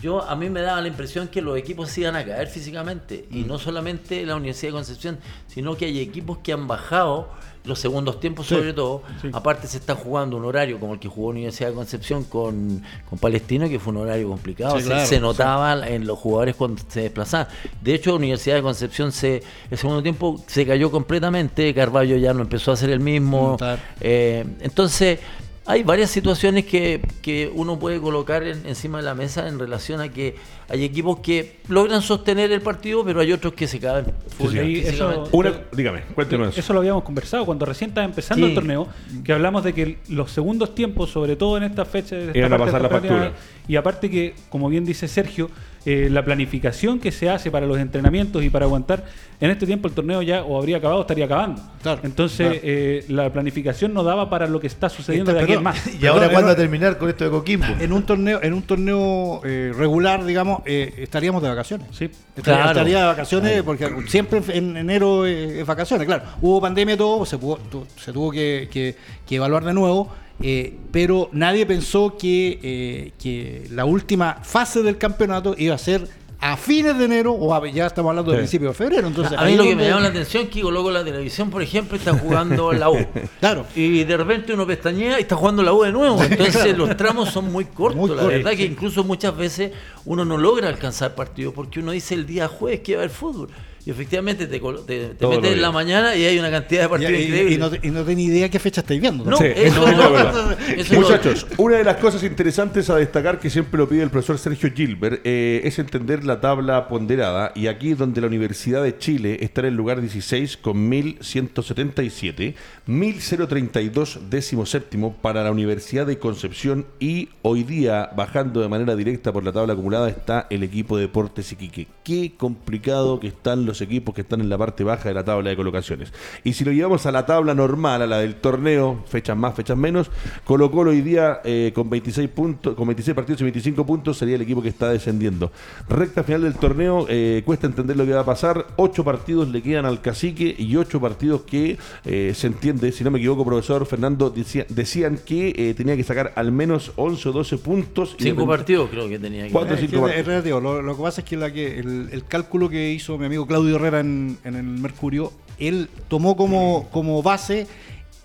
[0.00, 3.26] yo a mí me daba la impresión que los equipos se iban a caer físicamente.
[3.30, 7.30] Y no solamente la Universidad de Concepción, sino que hay equipos que han bajado
[7.66, 9.02] los segundos tiempos Sí, sobre todo.
[9.32, 13.18] Aparte se está jugando un horario como el que jugó Universidad de Concepción con, con
[13.18, 14.76] Palestino, que fue un horario complicado.
[14.76, 17.48] Sí, Se- claro, se notaba en los jugadores cuando se desplazaban.
[17.80, 22.42] De hecho, Universidad de Concepción se el segundo tiempo se cayó completamente, Carballo ya no
[22.42, 23.56] empezó a ser el mismo.
[24.00, 25.18] Eh, entonces,
[25.66, 30.00] hay varias situaciones que, que uno puede colocar en- encima de la mesa en relación
[30.00, 30.36] a que
[30.68, 34.06] hay equipos que logran sostener el partido, pero hay otros que se caen
[34.50, 34.82] sí.
[34.84, 35.28] Eso-.
[35.32, 38.50] Una, dígame, cuénteme Eso lo habíamos conversado cuando recién estaba empezando Sí.
[38.52, 38.86] el torneo,
[39.24, 42.52] que hablamos de que los segundos tiempos, sobre todo en esta fecha, de esta Iban
[42.52, 43.32] a pasar la factura.
[43.66, 45.50] y aparte que, como bien dice Sergio,
[45.86, 49.04] eh, la planificación que se hace para los entrenamientos y para aguantar,
[49.40, 51.62] en este tiempo el torneo ya o habría acabado o estaría acabando.
[51.82, 52.60] Claro, Entonces, claro.
[52.64, 55.76] eh, la planificación no daba para lo que está sucediendo Esta- de aquí en más.
[56.02, 57.66] ¿Y ahora cuándo a terminar con esto de Coquimbo?
[57.78, 61.86] En un torneo, en un torneo eh, regular, digamos, eh, estaríamos de vacaciones.
[61.92, 62.06] Sí.
[62.36, 62.70] Estaría, Claro.
[62.70, 66.06] estaría de vacaciones porque siempre en enero eh, es vacaciones.
[66.06, 67.58] Claro, hubo pandemia y todo, se, pudo-
[67.96, 70.10] se tuvo que, que- que evaluar de nuevo,
[70.42, 76.06] eh, pero nadie pensó que, eh, que la última fase del campeonato iba a ser
[76.38, 78.40] a fines de enero o a- ya estamos hablando de Sí.
[78.42, 79.08] principios de febrero.
[79.08, 81.62] Entonces, a mí lo que me llama la atención es que coloco la televisión, por
[81.62, 82.96] ejemplo, y está jugando la U.
[83.40, 83.64] Claro.
[83.74, 86.22] Y de repente uno pestañea y está jugando la U de nuevo.
[86.22, 87.96] Entonces los tramos son muy cortos.
[87.98, 88.58] Muy la verdad sí.
[88.58, 89.72] que incluso muchas veces
[90.04, 93.16] uno no logra alcanzar partido porque uno dice el día jueves que va a haber
[93.16, 93.48] fútbol.
[93.86, 96.88] Y efectivamente te, colo- te, te metes en la mañana y hay una cantidad de
[96.88, 97.54] partidos y- increíbles.
[97.54, 99.24] y no, y no tenía idea qué fecha estáis viendo.
[99.24, 100.02] No, Sí, eso es no.
[100.02, 100.58] la verdad.
[100.76, 104.10] Eso es Muchachos, una de las cosas interesantes a destacar que siempre lo pide el
[104.10, 108.98] profesor Sergio Gilbert eh, es entender la tabla ponderada y aquí donde la Universidad de
[108.98, 112.54] Chile está en el lugar 16 con 1177,
[112.86, 119.32] 1032 décimo séptimo para la Universidad de Concepción y hoy día bajando de manera directa
[119.32, 121.86] por la tabla acumulada está el equipo Deportes Iquique.
[122.04, 125.50] Qué complicado que están los equipos que están en la parte baja de la tabla
[125.50, 126.12] de colocaciones.
[126.44, 129.76] Y si lo llevamos a la tabla normal, a la del torneo, fechas más, fechas
[129.76, 130.10] menos,
[130.44, 134.36] Colo Colo hoy día eh, con 26 puntos, con 26 partidos y 25 puntos sería
[134.36, 135.50] el equipo que está descendiendo.
[135.88, 138.66] Recta final del torneo, eh, cuesta entender lo que va a pasar.
[138.76, 143.10] Ocho partidos le quedan al cacique y ocho partidos que eh, se entiende, si no
[143.10, 147.32] me equivoco, profesor Fernando, decía- decían que eh, tenía que sacar al menos 11 o
[147.32, 148.16] 12 puntos.
[148.18, 150.26] Cinco independ- partidos creo que tenía que Cuatro o Es, cinco que es partidos.
[150.26, 150.60] relativo.
[150.60, 153.46] Lo, lo que pasa es que, la que el, el cálculo que hizo mi amigo
[153.46, 157.66] Claudio Claudio Herrera en, en el Mercurio, él tomó como, como base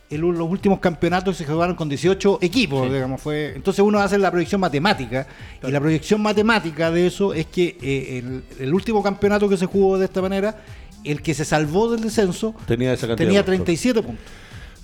[0.10, 3.54] el- los últimos campeonatos que se jugaron con 18 equipos, digamos, fue.
[3.56, 5.26] Entonces uno hace la proyección matemática
[5.66, 9.66] y la proyección matemática de eso es que eh, el, el último campeonato que se
[9.66, 10.62] jugó de esta manera,
[11.04, 13.66] el que se salvó del descenso Tenía esa cantidad tenía de puntos.
[13.66, 14.26] 37 puntos.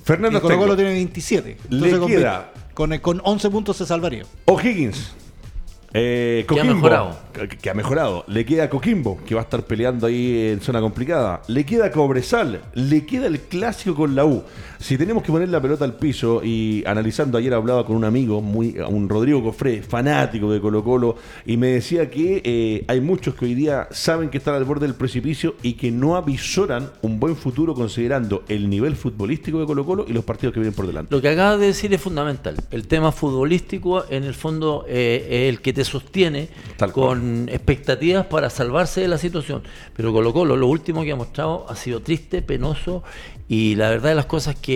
[0.03, 1.57] Fernando Colo tiene 27.
[1.69, 4.23] Le con, queda- con, con 11 puntos se salvaría.
[4.45, 5.11] O'Higgins.
[5.93, 7.17] Eh, Que ha Coquimbo, mejorado.
[7.33, 8.23] Que, que ha mejorado.
[8.27, 11.41] Le queda Coquimbo, que va a estar peleando ahí en zona complicada.
[11.47, 12.61] Le queda Cobresal.
[12.73, 14.43] Le queda el clásico con la U.
[14.79, 18.41] Si tenemos que poner la pelota al piso y analizando, ayer hablaba con un amigo,
[18.41, 21.15] muy, un Rodrigo Cofré, fanático de Colo Colo,
[21.45, 24.85] y me decía que eh, hay muchos que hoy día saben que están al borde
[24.85, 29.85] del precipicio y que no avisoran un buen futuro considerando el nivel futbolístico de Colo
[29.85, 31.13] Colo y los partidos que vienen por delante.
[31.13, 32.55] Lo que acabas de decir es fundamental.
[32.69, 37.19] El tema futbolístico, en el fondo, eh, es el que te sostiene Tal cual.
[37.19, 39.63] con expectativas para salvarse de la situación.
[39.95, 43.03] Pero Colo Colo, lo último que ha mostrado ha sido triste, penoso
[43.49, 44.66] y la verdad de las cosas que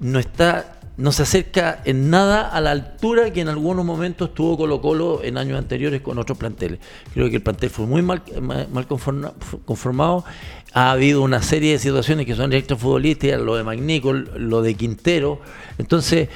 [0.00, 4.56] no está no se acerca en nada a la altura que en algunos momentos tuvo
[4.56, 6.80] Colo Colo en años anteriores con otros planteles.
[7.12, 9.34] Creo que el plantel fue muy mal, mal mal conforma-
[9.66, 10.24] conformado.
[10.72, 15.42] Ha habido una serie de situaciones que son extrafutbolísticas, lo de Magnico, lo de Quintero.
[15.76, 16.30] Entonces,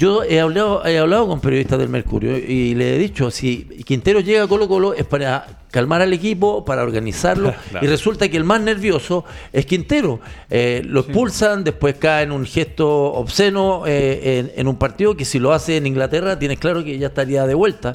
[0.00, 4.20] yo he hablado, he hablado con periodistas del Mercurio y le he dicho, si Quintero
[4.20, 7.84] llega a Colo Colo es para calmar al equipo, para organizarlo, Claro.
[7.84, 10.18] y resulta que el más nervioso es Quintero.
[10.48, 15.26] Eh, lo expulsan, después cae en un gesto obsceno eh, en, en un partido que
[15.26, 17.94] si lo hace en Inglaterra tienes claro que ya estaría de vuelta,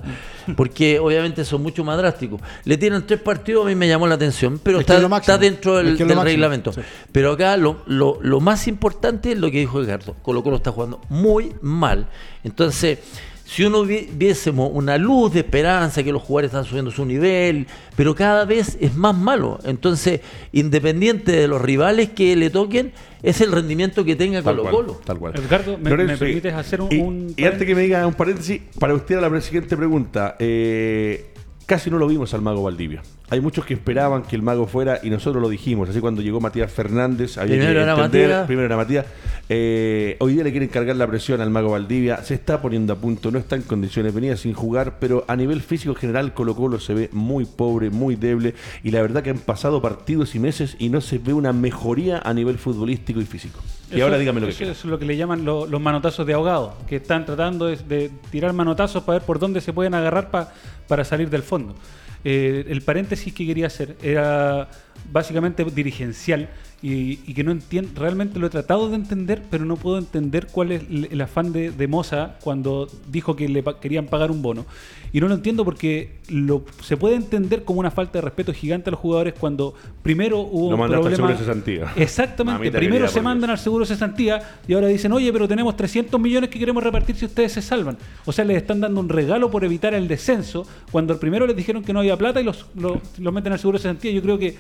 [0.56, 2.42] porque obviamente son mucho más drásticos.
[2.64, 4.94] Le tienen tres partidos, a mí me llamó la atención, pero está,
[5.36, 6.74] es dentro del, Es reglamento.
[6.74, 6.82] sí.
[7.12, 10.16] Pero acá lo, lo- lo más importante es lo que dijo Ricardo.
[10.22, 12.08] Colo Colo está jugando muy mal.
[12.44, 13.00] Entonces,
[13.46, 17.68] si uno vi- viésemos una luz de esperanza, que los jugadores están subiendo su nivel,
[17.96, 19.60] pero cada vez es más malo.
[19.66, 20.22] Entonces,
[20.52, 22.92] independiente de los rivales que le toquen,
[23.22, 25.02] es el rendimiento que tenga Tal Colo cual, Colo.
[25.06, 25.34] tal cual.
[25.36, 28.14] Edgardo, ¿me- Lorenzo, me permites hacer un- y, un y antes que me diga un
[28.16, 30.36] paréntesis, para usted a la siguiente pregunta.
[30.40, 31.28] eh,
[31.66, 33.02] casi no lo vimos al mago Valdivia.
[33.30, 35.90] Hay muchos que esperaban que el mago fuera y nosotros lo dijimos.
[35.90, 38.46] Así cuando llegó Matías Fernández, había Primero que era entender- Matías.
[38.48, 39.06] Primero era Matías.
[39.50, 42.18] Eh, hoy día le quieren cargar la presión al mago Valdivia.
[42.24, 45.62] Se está poniendo a punto, no está en condiciones, venía sin jugar, pero a nivel
[45.62, 48.54] físico general Colo Colo se ve muy pobre, muy deble.
[48.84, 52.20] Y la verdad que han pasado partidos y meses y no se ve una mejoría
[52.20, 53.60] a nivel futbolístico y físico.
[53.92, 54.72] Y Eso- ahora dígame lo que eso quiera.
[54.74, 58.12] es lo que le llaman lo- los manotazos de ahogado, que están tratando de, de
[58.32, 60.52] tirar manotazos para ver por dónde se pueden agarrar pa-
[60.88, 61.76] para salir del fondo.
[62.24, 64.70] Eh, el paréntesis que quería hacer era
[65.12, 66.50] básicamente dirigencial
[66.82, 70.48] y, y que no entiendo, realmente lo he tratado de entender, pero no puedo entender
[70.52, 74.30] cuál es el, el afán de, de Moza cuando dijo que le pa- querían pagar
[74.30, 74.66] un bono.
[75.14, 78.90] Y no lo entiendo porque lo, se puede entender como una falta de respeto gigante
[78.90, 79.74] a los jugadores cuando
[80.04, 81.16] primero hubo Lo un mandaste al problema.
[81.16, 81.94] seguro de cesantía.
[82.04, 82.72] Exactamente.
[82.72, 86.50] Primero se mandan al seguro de cesantía y ahora dicen, oye, pero tenemos 300 millones
[86.50, 87.98] que queremos repartir si ustedes se salvan.
[88.26, 91.84] O sea, les están dando un regalo por evitar el descenso, cuando primero les dijeron
[91.84, 94.12] que no había plata y los, los, los meten al seguro de cesantía.
[94.12, 94.56] Yo creo que,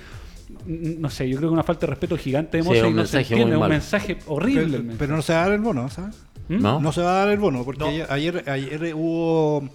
[0.65, 2.95] no sé, yo creo que una falta de respeto gigante de Sí, Moza un y
[2.95, 3.73] no se entiende, es un malo.
[3.73, 4.61] mensaje horrible.
[4.63, 4.97] el Pero, mensaje.
[4.99, 6.15] pero no se va a dar el bono, ¿sabes?
[6.49, 6.61] ¿Mm?
[6.61, 6.79] ¿No?
[6.79, 7.87] No se va a dar el bono, porque No.
[7.87, 9.67] ayer, ayer, ayer hubo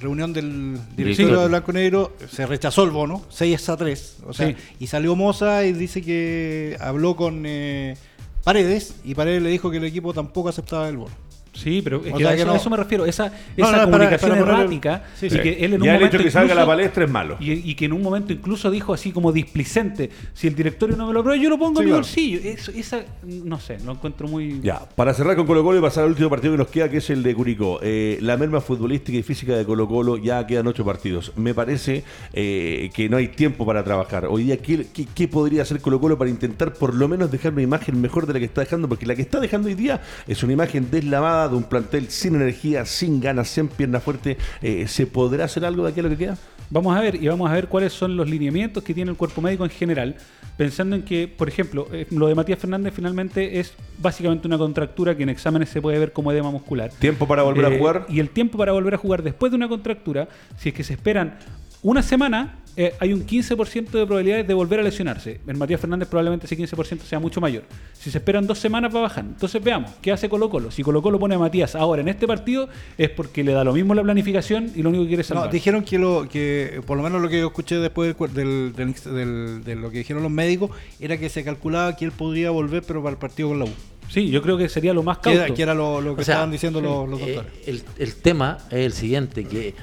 [0.00, 0.96] reunión del Sí.
[0.96, 4.18] directorio de Blanco Negro, se rechazó el bono, 6 a 3.
[4.26, 4.56] O sea, Sí.
[4.80, 7.96] y salió Moza y dice que habló con eh,
[8.44, 11.14] Paredes y Paredes le dijo que el equipo tampoco aceptaba el bono.
[11.58, 12.52] Sí, pero es que sea a que eso, no.
[12.52, 15.74] a eso me refiero, esa, No, esa no, comunicación para errática Sí, y que él
[15.74, 17.36] en un ya el momento hecho que salga a la incluso- palestra es malo.
[17.40, 21.06] Y, y que en un momento incluso dijo así como displicente, si el directorio no
[21.06, 22.02] me lo aprueba, yo lo pongo Sí, en mi claro.
[22.02, 22.40] bolsillo.
[22.44, 24.60] Eso, esa, no sé, lo encuentro muy...
[24.62, 26.98] Ya, para cerrar con Colo Colo y pasar al último partido que nos queda, que
[26.98, 27.80] es el de Curicó.
[27.82, 31.32] Eh, la merma futbolística y física de Colo Colo ya quedan ocho partidos.
[31.36, 34.26] Me parece eh, que no hay tiempo para trabajar.
[34.26, 37.52] Hoy día, ¿qué, qué, qué podría hacer Colo Colo para intentar por lo menos dejar
[37.52, 38.88] una imagen mejor de la que está dejando?
[38.88, 42.84] Porque la que está dejando hoy día es una imagen deslavada un plantel sin energía,
[42.84, 44.36] sin ganas, sin pierna fuerte.
[44.62, 46.38] Eh, ¿Se podrá hacer algo de aquí a lo que queda?
[46.70, 49.40] Vamos a ver y vamos a ver cuáles son los lineamientos que tiene el cuerpo
[49.40, 50.16] médico en general,
[50.58, 55.16] pensando en que, por ejemplo, eh, lo de Matías Fernández finalmente es básicamente una contractura
[55.16, 56.90] que en exámenes se puede ver como edema muscular.
[56.98, 58.06] ¿Tiempo para volver a Eh, jugar?
[58.10, 60.28] Y el tiempo para volver a jugar después de una contractura,
[60.58, 61.38] si es que se esperan
[61.82, 65.40] una semana, eh, hay un 15% de probabilidades de volver a lesionarse.
[65.48, 67.64] En Matías Fernández probablemente ese 15% sea mucho mayor.
[67.92, 69.24] Si se esperan dos semanas va a bajar.
[69.24, 70.70] Entonces veamos, ¿qué hace Colo Colo?
[70.70, 73.72] Si Colo Colo pone a Matías ahora en este partido es porque le da lo
[73.72, 75.52] mismo la planificación y lo único que quiere es No, salvar.
[75.52, 78.72] dijeron que lo que por lo menos lo que yo escuché después del cuer- del,
[78.76, 80.70] del- del- de lo que dijeron los médicos
[81.00, 83.70] era que se calculaba que él podría volver pero para el partido con la U.
[84.08, 85.52] Sí, yo creo que sería lo más cauto.
[85.52, 87.52] que era lo, lo que O sea, estaban diciendo los, los Eh, doctores.
[87.66, 89.74] el, el tema es el siguiente, que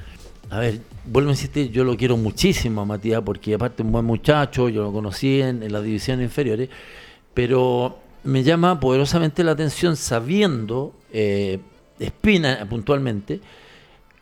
[0.49, 3.91] a ver, vuelvo a insistir, yo lo quiero muchísimo a Matías porque aparte es un
[3.91, 6.69] buen muchacho, yo lo conocí en, en las divisiones inferiores,
[7.33, 11.59] pero me llama poderosamente la atención sabiendo, eh,
[11.99, 13.39] Espina puntualmente,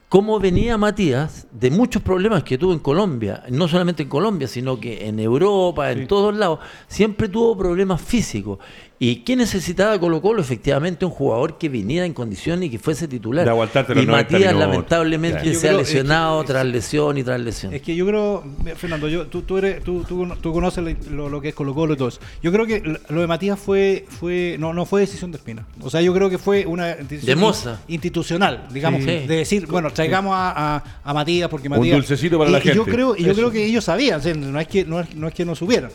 [0.09, 4.79] cómo venía Matías de muchos problemas que tuvo en Colombia, no solamente en Colombia, sino
[4.79, 8.59] que en Europa, en todos lados, siempre tuvo problemas físicos.
[9.05, 10.39] ¿Y qué necesitaba Colo Colo?
[10.41, 13.43] Efectivamente, un jugador que viniera en condiciones y que fuese titular.
[13.45, 14.59] De y 90 Matías, minutos.
[14.59, 15.59] lamentablemente, Claro.
[15.59, 17.73] Se ha creo- es que- lesionado es- tras lesión y tras lesión.
[17.73, 18.45] Es que yo creo,
[18.77, 21.95] Fernando, yo, tú, tú, eres, tú, tú, tú conoces lo, lo que es Colo Colo
[21.95, 22.21] y todo eso.
[22.41, 25.67] Yo creo que lo de Matías fue, fue no, no fue decisión de Espina.
[25.81, 27.81] O sea, yo creo que fue una decisión De Moza.
[27.89, 29.07] institucional, digamos, Sí.
[29.07, 31.97] de decir, bueno, traigamos a, a- a Matías porque Un Matías...
[31.97, 32.91] dulcecito para y, la y yo gente.
[32.91, 33.35] creo, y yo Eso.
[33.41, 35.55] creo que ellos sabían, o sea, no es que no es, no es que no
[35.55, 35.91] supieran.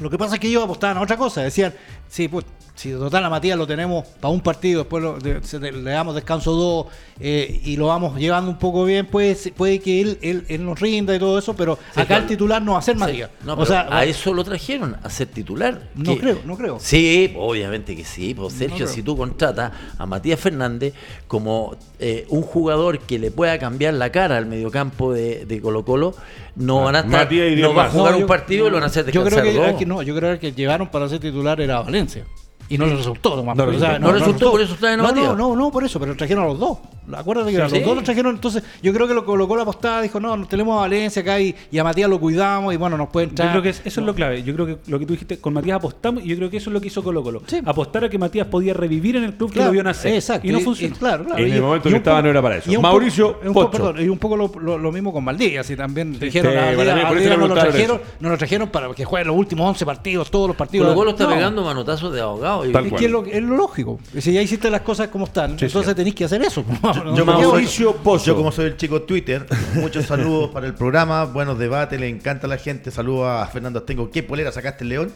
[0.00, 1.74] Lo que pasa es que ellos apostaban a otra cosa, decían,
[2.08, 2.44] sí, pues,
[2.78, 6.14] si total a Matías lo tenemos para un partido, después lo- de- se- le damos
[6.14, 6.86] descanso dos
[7.20, 10.78] eh, y lo vamos llevando un poco bien, puede, puede que él, él, él nos
[10.78, 12.22] rinda y todo eso, pero Sí, acá claro.
[12.22, 13.30] el titular no va a ser Sí, Matías.
[13.44, 15.88] no, o sea, a eso lo trajeron, a ser titular.
[15.96, 16.78] no que- creo, no creo.
[16.80, 18.32] Sí, obviamente que sí.
[18.34, 20.94] Pues Sergio, si tú contratas a Matías Fernández
[21.26, 25.84] como eh, un jugador que le pueda cambiar la cara al mediocampo de, de Colo
[25.84, 26.14] Colo,
[26.54, 28.66] no van a estar, Matías y diez no va a jugar No, un yo- partido
[28.66, 29.66] y lo van a hacer Yo descansar creo que, dos.
[29.68, 32.24] hay que- no, yo creo que el que llegaron para ser titular era Valencia.
[32.68, 33.56] Y no le resultó, nomás.
[33.56, 33.86] No O resultó.
[33.90, 36.44] sea, No resultó, por eso traen a no, no, no, no, por eso, pero trajeron
[36.44, 36.78] a los dos.
[37.16, 37.80] Acuérdate que Sí, a los sí.
[37.80, 38.34] dos los trajeron.
[38.34, 41.54] Entonces, yo creo que lo colocó la postada, dijo, no, tenemos a Valencia acá y,
[41.70, 43.50] y a Matías lo cuidamos y bueno, nos puede Yo entrar.
[43.52, 44.42] creo que es- eso es lo clave.
[44.42, 46.68] Yo creo que lo que tú dijiste, con Matías apostamos y yo creo que eso
[46.68, 47.42] es lo que hizo Colo Colo.
[47.46, 47.60] Sí.
[47.64, 50.12] Apostar a que Matías podía revivir en el club que lo vio nacer.
[50.14, 50.46] Exacto.
[50.46, 50.94] Y no funcionó.
[50.96, 51.42] claro, claro.
[51.42, 52.70] En Y- el momento y que estaba poco- no era para eso.
[52.70, 53.82] y un Mauricio poco- y un poco, Pocho.
[53.84, 57.48] perdón, y un poco lo, lo- lo mismo con Valdivia, y también dijeron no
[58.28, 60.86] lo trajeron, no para que juegue los últimos 11 partidos, todos los partidos.
[60.88, 61.30] Colo Colo está No.
[61.30, 62.57] pegando manotazos de abogado.
[62.72, 62.98] Tal Es cual.
[63.00, 63.98] que es lo, es lo lógico.
[64.18, 65.96] Si ya hiciste las cosas como están, Sí, entonces sí.
[65.96, 66.64] tenéis que hacer eso.
[66.94, 68.26] Yo no, Mauricio Pozo.
[68.26, 72.46] Yo como soy el chico Twitter, muchos saludos para el programa, buenos debates, le encanta
[72.46, 75.12] a la gente, saludos a Fernando Astengo, ¿qué polera sacaste el León?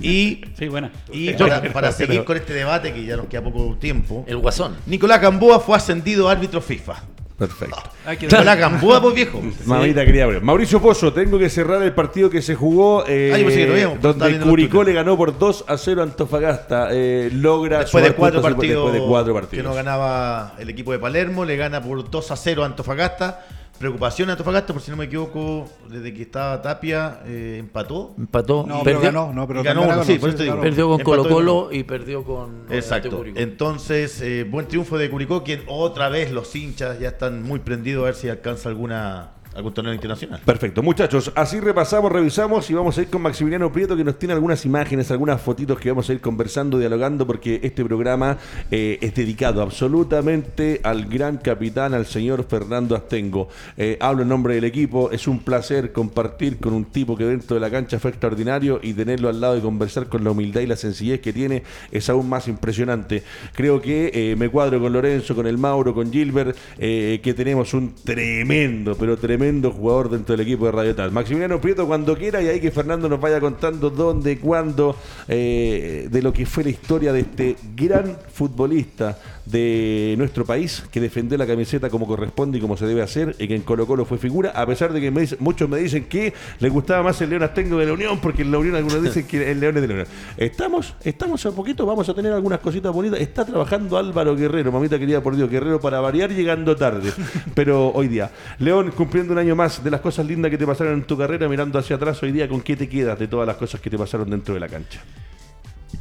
[0.00, 0.90] Y, Sí, buena.
[1.12, 4.76] y para, para seguir con este debate, que ya nos queda poco tiempo, El guasón.
[4.86, 6.94] Nicolás Gamboa fue ascendido árbitro FIFA.
[7.38, 7.76] Perfecto.
[8.06, 9.42] Hay que- Nicolás Gamboa, pues viejo.
[9.66, 10.40] Mamita quería abrir.
[10.42, 14.38] Mauricio Pozo, tengo que cerrar el partido que se jugó eh, Ah, que estaba donde
[14.40, 16.88] Curicó le ganó por 2 a 0 a Antofagasta.
[16.92, 19.66] Eh, logra Después de, cuatro partidos, después de cuatro que partidos.
[19.66, 23.44] no ganaba el equipo de Palermo, le gana por 2 a 0 a Antofagasta.
[23.78, 28.14] Preocupación a Antofagasta, por si no me equivoco, desde que estaba Tapia, eh, empató.
[28.16, 28.64] Empató.
[28.66, 30.54] No, pero perdió, ganó, no, pero Ganó ganó, sí, por eso te digo.
[30.54, 30.62] ganó.
[30.62, 33.18] perdió con Colo y Colo y perdió con Exacto.
[33.18, 33.38] Curicó.
[33.38, 38.02] Entonces, eh, buen triunfo de Curicó, quien otra vez los hinchas ya están muy prendidos
[38.02, 40.40] a ver si alcanza alguna algún torneo internacional.
[40.44, 44.34] Perfecto, muchachos, así repasamos, revisamos y vamos a ir con Maximiliano Prieto que nos tiene
[44.34, 48.36] algunas imágenes, algunas fotitos que vamos a ir conversando, dialogando, porque este programa
[48.70, 53.48] eh, es dedicado absolutamente al gran capitán, al señor Fernando Astengo.
[53.78, 57.54] Eh, hablo en nombre del equipo, es un placer compartir con un tipo que dentro
[57.54, 60.66] de la cancha fue extraordinario y tenerlo al lado y conversar con la humildad y
[60.66, 63.22] la sencillez que tiene es aún más impresionante.
[63.54, 67.94] Creo que eh, me cuadro con Lorenzo, con el Mauro, con Gilbert, que tenemos un
[67.94, 71.12] tremendo, pero tremendo jugador dentro del equipo de Radio Tal.
[71.12, 74.96] Maximiliano Prieto cuando quiera y ahí que Fernando nos vaya contando dónde, cuándo,
[75.28, 81.00] eh, de lo que fue la historia de este gran futbolista de nuestro país que
[81.00, 84.04] defendió la camiseta como corresponde y como se debe hacer y que en Colo Colo
[84.04, 87.44] fue figura, a pesar de que muchos me dicen que le gustaba más el León
[87.44, 89.88] Astengo de la Unión porque en la Unión algunos dicen que el León es de
[89.88, 90.08] la Unión.
[90.36, 93.20] Estamos, estamos a poquito, vamos a tener algunas cositas bonitas.
[93.20, 97.12] Está trabajando Álvaro Guerrero, mamita querida por Dios, Guerrero para variar llegando tarde,
[97.54, 98.30] pero hoy día.
[98.58, 101.48] León cumpliendo un año más de las cosas lindas que te pasaron en tu carrera,
[101.48, 103.96] mirando hacia atrás hoy día, ¿con qué te quedas de todas las cosas que te
[103.96, 105.00] pasaron dentro de la cancha?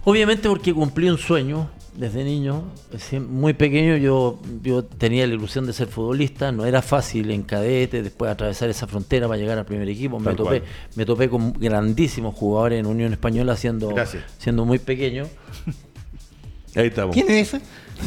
[0.04, 2.64] Obviamente porque cumplí un sueño desde niño,
[3.30, 8.04] muy pequeño yo, yo tenía la ilusión de ser futbolista, no era fácil en cadete,
[8.04, 10.72] después atravesar esa frontera para llegar al primer equipo, me topé, cual.
[10.96, 14.24] me topé con grandísimos jugadores en Unión Española siendo, Gracias.
[14.38, 15.26] siendo muy pequeño,
[16.76, 17.14] Ahí estamos.
[17.16, 17.62] ¿Quién es ese?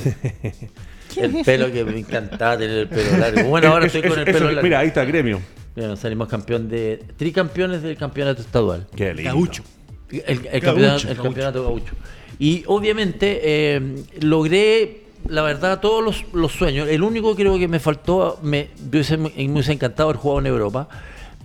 [1.14, 4.18] ¿Quién el es pelo que me encantaba tener el pelo largo, bueno ahora estoy con
[4.18, 5.40] el pelo largo, Mira, ahí está, gremio.
[5.74, 8.86] Bueno, salimos campeón de, tricampeones del campeonato estadual.
[8.94, 9.32] Qué lindo.
[9.32, 9.62] Gaucho.
[10.10, 11.22] El, el Gaucho, campeonato, el gaucho.
[11.22, 11.94] campeonato gaucho.
[12.38, 16.88] Y obviamente eh, logré, la verdad, todos los, los sueños.
[16.88, 20.88] El único creo que me faltó, me, hubiese, me hubiese encantado haber jugado en Europa,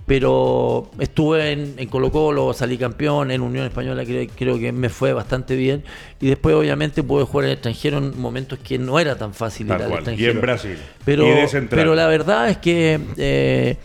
[0.06, 4.90] pero estuve en, en Colo Colo, salí campeón, en Unión Española creo, creo que me
[4.90, 5.82] fue bastante bien.
[6.20, 9.66] Y después obviamente pude jugar en el extranjero en momentos que no era tan fácil
[9.66, 10.00] Tal ir al cual.
[10.00, 10.32] Y extranjero.
[10.32, 10.78] en Brasil.
[11.04, 11.80] Pero, Y de central.
[11.80, 13.76] pero la verdad es que eh,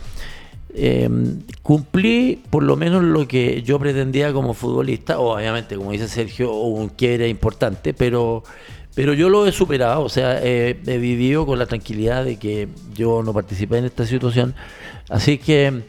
[0.74, 1.08] eh,
[1.62, 5.18] cumplí por lo menos lo que yo pretendía como futbolista.
[5.18, 8.42] Obviamente, como dice Sergio, un quiebre importante, pero,
[8.94, 13.22] Pero yo lo he superado, o sea, he vivido con la tranquilidad de que yo
[13.22, 14.54] no participé en esta situación.
[15.08, 15.82] Así que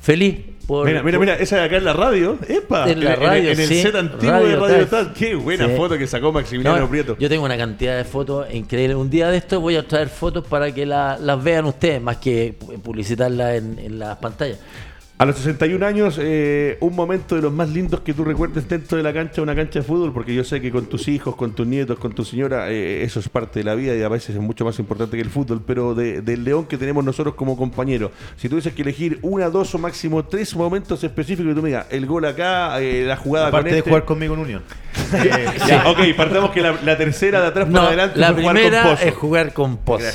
[0.00, 0.86] feliz por...
[0.86, 2.38] Mira, mira, por- mira, esa de acá en la radio.
[2.48, 2.90] ¡Epa!
[2.90, 3.82] En la el- radio, en, el sí.
[3.82, 4.86] set antiguo Radio de Radio.
[4.86, 5.12] Tal.
[5.12, 5.74] Qué buena Sí.
[5.76, 7.16] foto que sacó Maximiliano No, Prieto.
[7.18, 8.96] Yo tengo una cantidad de fotos increíbles.
[8.96, 12.16] Un día de esto voy a traer fotos para que la- las vean ustedes, más
[12.16, 14.58] que publicitarlas en, en las pantallas.
[15.18, 18.96] A los 61 años, eh, un momento de los más lindos que tú recuerdes dentro
[18.96, 21.52] de la cancha, una cancha de fútbol, porque yo sé que con tus hijos, con
[21.52, 24.34] tus nietos, con tu señora, eh, eso es parte de la vida y a veces
[24.34, 27.56] es mucho más importante que el fútbol, pero de- del león que tenemos nosotros como
[27.56, 31.68] compañeros, si tuvieses que elegir una, dos o máximo tres momentos específicos que tú me
[31.68, 33.90] digas, el gol acá, eh, la jugada Aparte con de este.
[33.90, 34.62] jugar conmigo en Unión.
[35.14, 38.42] Eh, Ya, ok, partamos que la, la tercera de atrás No, para adelante la fue
[38.42, 39.06] jugar con primera Pozo.
[39.06, 40.06] es jugar con Pozo.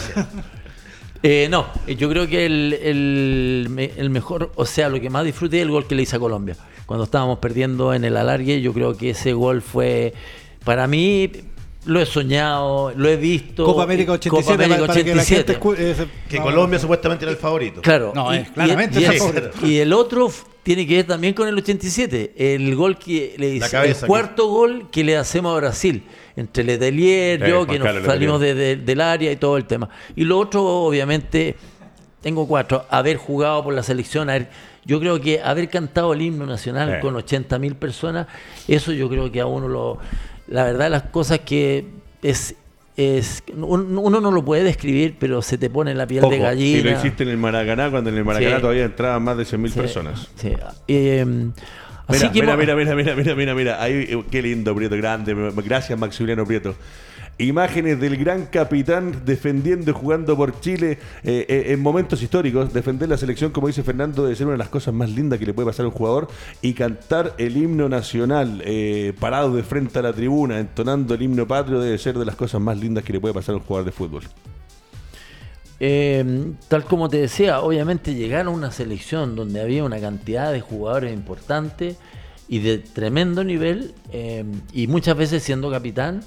[1.29, 5.25] Eh, no, yo creo que el, el me- el mejor, o sea, lo que más
[5.25, 6.55] disfruté es el gol que le hice a Colombia.
[6.85, 10.13] Cuando estábamos perdiendo en el alargue, yo creo que ese gol fue,
[10.63, 11.29] para mí,
[11.85, 13.65] lo he soñado, lo he visto.
[13.65, 15.53] Copa América eh, 87, Copa América para, para que la 87.
[15.53, 17.81] gente escu- eh, se- Que Colombia supuestamente era el favorito.
[17.81, 18.13] Claro.
[18.15, 19.51] No, y, es claramente y- es- favorita.
[19.67, 20.31] y el otro
[20.63, 22.33] tiene que ver también con el 87.
[22.37, 26.03] El gol que le hice, el que- cuarto gol que le hacemos a Brasil.
[26.37, 29.89] Entre Letelier, Eh, yo, que nos salimos de- de- del área y todo el tema.
[30.15, 31.55] Y lo otro, obviamente,
[32.21, 32.85] tengo cuatro.
[32.89, 34.47] Haber jugado por la selección, haber-
[34.85, 36.99] yo creo que haber cantado el himno nacional Eh.
[37.01, 38.27] con 80 mil personas,
[38.69, 39.97] eso yo creo que a uno lo.
[40.47, 41.85] La verdad, las cosas que
[42.21, 42.55] es.
[42.95, 46.39] es un- uno no lo puede describir, pero se te pone la piel Ojo, de
[46.39, 46.79] gallina.
[46.79, 48.61] y lo hiciste en el Maracaná, cuando en el Maracaná Sí.
[48.61, 50.27] todavía entraban más de 100.000 Sí, personas.
[50.35, 50.51] sí.
[50.87, 51.23] Eh,
[52.07, 53.83] así Mira, que mira, mira, mira, mira, mira, mira, mira.
[53.83, 55.33] Ahí, eh, qué lindo, Prieto, grande.
[55.63, 56.75] Gracias, Maximiliano Prieto.
[57.39, 62.73] Imágenes del gran capitán defendiendo y jugando por Chile eh, eh, en momentos históricos.
[62.73, 65.45] Defender la selección, como dice Fernando, debe ser una de las cosas más lindas que
[65.45, 66.29] le puede pasar a un jugador.
[66.63, 71.47] Y cantar el himno nacional, eh, parado de frente a la tribuna, entonando el himno
[71.47, 73.85] patrio, debe ser de las cosas más lindas que le puede pasar a un jugador
[73.85, 74.23] de fútbol.
[75.79, 80.61] Eh, tal como te decía, obviamente llegar a una selección donde había una cantidad de
[80.61, 81.97] jugadores importantes
[82.49, 86.21] y de tremendo nivel, eh, y muchas veces siendo capitán,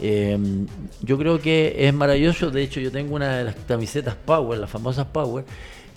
[0.00, 0.38] eh,
[1.02, 2.50] yo creo que es maravilloso.
[2.50, 5.44] De hecho, yo tengo una de las camisetas Power, las famosas Power,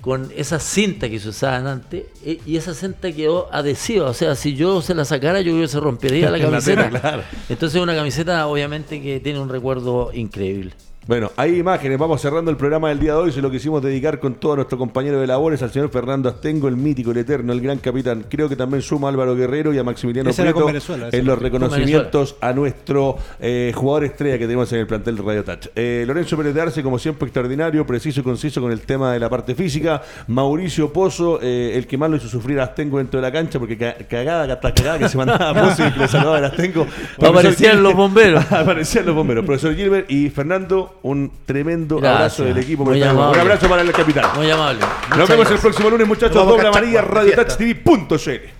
[0.01, 4.09] con esa cinta que se usaban antes, e- y esa cinta quedó adhesiva.
[4.09, 7.23] O sea, si yo se la sacara, yo creo que se rompería la camiseta.
[7.49, 10.73] Entonces, es una camiseta, obviamente, que tiene un recuerdo increíble.
[11.07, 14.19] Bueno, hay imágenes, vamos cerrando el programa del día de hoy, se lo quisimos dedicar
[14.19, 17.61] con todo nuestro compañero de labores, al señor Fernando Astengo, el mítico, el eterno, el
[17.61, 18.25] gran capitán.
[18.27, 22.35] Creo que también suma a Álvaro Guerrero y a Maximiliano Prieto en los con reconocimientos
[22.41, 25.67] a nuestro eh, jugador estrella que tenemos en el plantel de Radio Touch.
[25.75, 29.19] Eh, Lorenzo Pérez de Arce, como siempre, extraordinario, preciso y conciso con el tema de
[29.21, 30.01] la parte física.
[30.27, 33.59] Mauricio Pozo, eh, el que más lo hizo sufrir a Astengo dentro de la cancha,
[33.59, 36.85] porque ca- cagada, cagada que se mandaba a Pozo y que le saludaba a Astengo.
[37.25, 38.43] Aparecían los bomberos.
[38.51, 39.45] Aparecían los bomberos.
[39.45, 42.15] Profesor Gilbert y Fernando, un tremendo Gracias.
[42.15, 42.85] abrazo del equipo.
[42.85, 44.25] Muy Un abrazo para el capitán.
[44.35, 44.81] Muy amable.
[45.15, 46.45] Nos vemos el próximo lunes, muchachos.
[46.45, 47.35] Doble amarilla, Radio.
[47.35, 48.56] Touch.